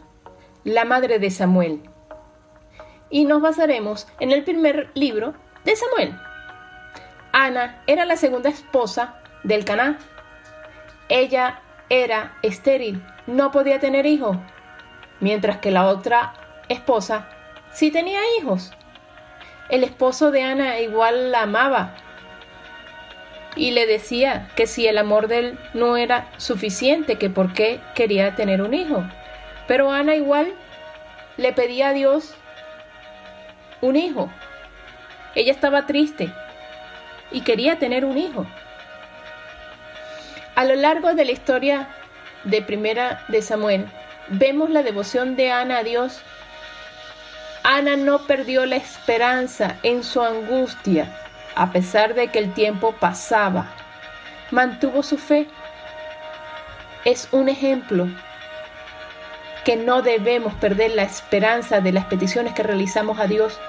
la 0.63 0.85
madre 0.85 1.17
de 1.17 1.31
Samuel, 1.31 1.81
y 3.09 3.25
nos 3.25 3.41
basaremos 3.41 4.07
en 4.19 4.31
el 4.31 4.43
primer 4.43 4.91
libro 4.93 5.33
de 5.65 5.75
Samuel. 5.75 6.15
Ana 7.31 7.81
era 7.87 8.05
la 8.05 8.17
segunda 8.17 8.49
esposa 8.49 9.15
del 9.43 9.65
Caná. 9.65 9.97
Ella 11.09 11.59
era 11.89 12.37
estéril, 12.43 13.03
no 13.25 13.51
podía 13.51 13.79
tener 13.79 14.05
hijos, 14.05 14.37
mientras 15.19 15.57
que 15.57 15.71
la 15.71 15.87
otra 15.87 16.33
esposa 16.69 17.27
sí 17.73 17.89
tenía 17.89 18.19
hijos. 18.39 18.71
El 19.71 19.83
esposo 19.85 20.31
de 20.31 20.43
Ana 20.43 20.79
igual 20.79 21.31
la 21.31 21.43
amaba 21.43 21.95
y 23.55 23.71
le 23.71 23.85
decía 23.85 24.49
que 24.55 24.67
si 24.67 24.85
el 24.85 24.97
amor 24.97 25.27
de 25.27 25.39
él 25.39 25.59
no 25.73 25.97
era 25.97 26.29
suficiente, 26.37 27.17
que 27.17 27.29
por 27.29 27.53
qué 27.53 27.79
quería 27.95 28.35
tener 28.35 28.61
un 28.61 28.73
hijo. 28.73 29.03
Pero 29.67 29.91
Ana 29.91 30.15
igual 30.15 30.53
le 31.37 31.53
pedía 31.53 31.89
a 31.89 31.93
Dios 31.93 32.35
un 33.79 33.95
hijo. 33.95 34.29
Ella 35.35 35.53
estaba 35.53 35.85
triste 35.85 36.29
y 37.31 37.41
quería 37.41 37.79
tener 37.79 38.03
un 38.03 38.17
hijo. 38.17 38.45
A 40.55 40.65
lo 40.65 40.75
largo 40.75 41.13
de 41.13 41.25
la 41.25 41.31
historia 41.31 41.87
de 42.43 42.61
Primera 42.61 43.23
de 43.29 43.41
Samuel, 43.41 43.85
vemos 44.27 44.69
la 44.69 44.83
devoción 44.83 45.35
de 45.37 45.51
Ana 45.51 45.79
a 45.79 45.83
Dios. 45.83 46.21
Ana 47.63 47.95
no 47.95 48.25
perdió 48.25 48.65
la 48.65 48.77
esperanza 48.77 49.77
en 49.83 50.03
su 50.03 50.21
angustia, 50.21 51.15
a 51.55 51.71
pesar 51.71 52.15
de 52.15 52.29
que 52.29 52.39
el 52.39 52.53
tiempo 52.53 52.93
pasaba. 52.93 53.67
Mantuvo 54.49 55.03
su 55.03 55.17
fe. 55.17 55.47
Es 57.05 57.27
un 57.31 57.49
ejemplo 57.49 58.07
que 59.63 59.75
no 59.75 60.01
debemos 60.01 60.53
perder 60.55 60.91
la 60.91 61.03
esperanza 61.03 61.81
de 61.81 61.91
las 61.91 62.05
peticiones 62.05 62.53
que 62.53 62.63
realizamos 62.63 63.19
a 63.19 63.27
Dios. 63.27 63.59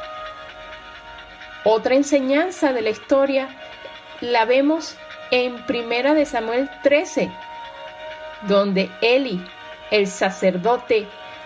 Otra 1.65 1.95
enseñanza 1.95 2.73
de 2.73 2.83
la 2.83 2.91
historia 2.91 3.49
la 4.21 4.47
vemos 4.47 4.97
en 5.31 5.65
Primera 5.67 6.15
de 6.15 6.25
Samuel 6.25 6.71
13, 6.83 7.31
donde 8.43 8.91
Eli, 9.03 9.45
el 9.91 10.07
sacerdote, 10.07 11.07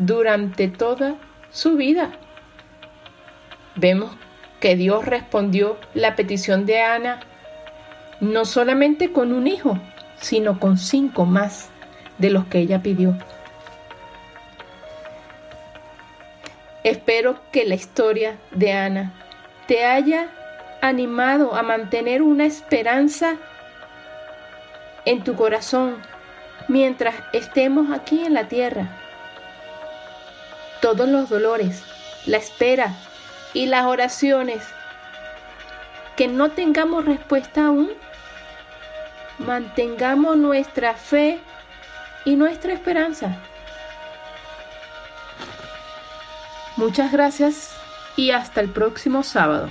durante 0.00 0.66
toda 0.68 1.14
su 1.52 1.76
vida. 1.76 2.10
Vemos 3.76 4.10
que 4.58 4.74
Dios 4.74 5.04
respondió 5.04 5.76
la 5.94 6.16
petición 6.16 6.66
de 6.66 6.80
Ana 6.80 7.20
no 8.20 8.44
solamente 8.44 9.12
con 9.12 9.32
un 9.32 9.46
hijo, 9.46 9.78
sino 10.20 10.58
con 10.58 10.78
cinco 10.78 11.24
más 11.26 11.68
de 12.18 12.30
los 12.30 12.46
que 12.46 12.58
ella 12.58 12.82
pidió. 12.82 13.16
Espero 16.82 17.38
que 17.52 17.66
la 17.66 17.74
historia 17.74 18.38
de 18.52 18.72
Ana 18.72 19.12
te 19.66 19.84
haya 19.84 20.28
animado 20.80 21.54
a 21.54 21.62
mantener 21.62 22.22
una 22.22 22.46
esperanza 22.46 23.36
en 25.04 25.24
tu 25.24 25.34
corazón 25.34 25.96
mientras 26.68 27.14
estemos 27.34 27.90
aquí 27.92 28.24
en 28.24 28.32
la 28.32 28.48
tierra. 28.48 29.09
Todos 30.80 31.08
los 31.08 31.28
dolores, 31.28 31.82
la 32.26 32.38
espera 32.38 32.94
y 33.52 33.66
las 33.66 33.84
oraciones 33.86 34.62
que 36.16 36.28
no 36.28 36.50
tengamos 36.50 37.04
respuesta 37.04 37.66
aún, 37.66 37.90
mantengamos 39.38 40.36
nuestra 40.36 40.94
fe 40.94 41.40
y 42.24 42.36
nuestra 42.36 42.72
esperanza. 42.72 43.36
Muchas 46.76 47.12
gracias 47.12 47.74
y 48.16 48.30
hasta 48.30 48.60
el 48.60 48.68
próximo 48.70 49.22
sábado. 49.22 49.68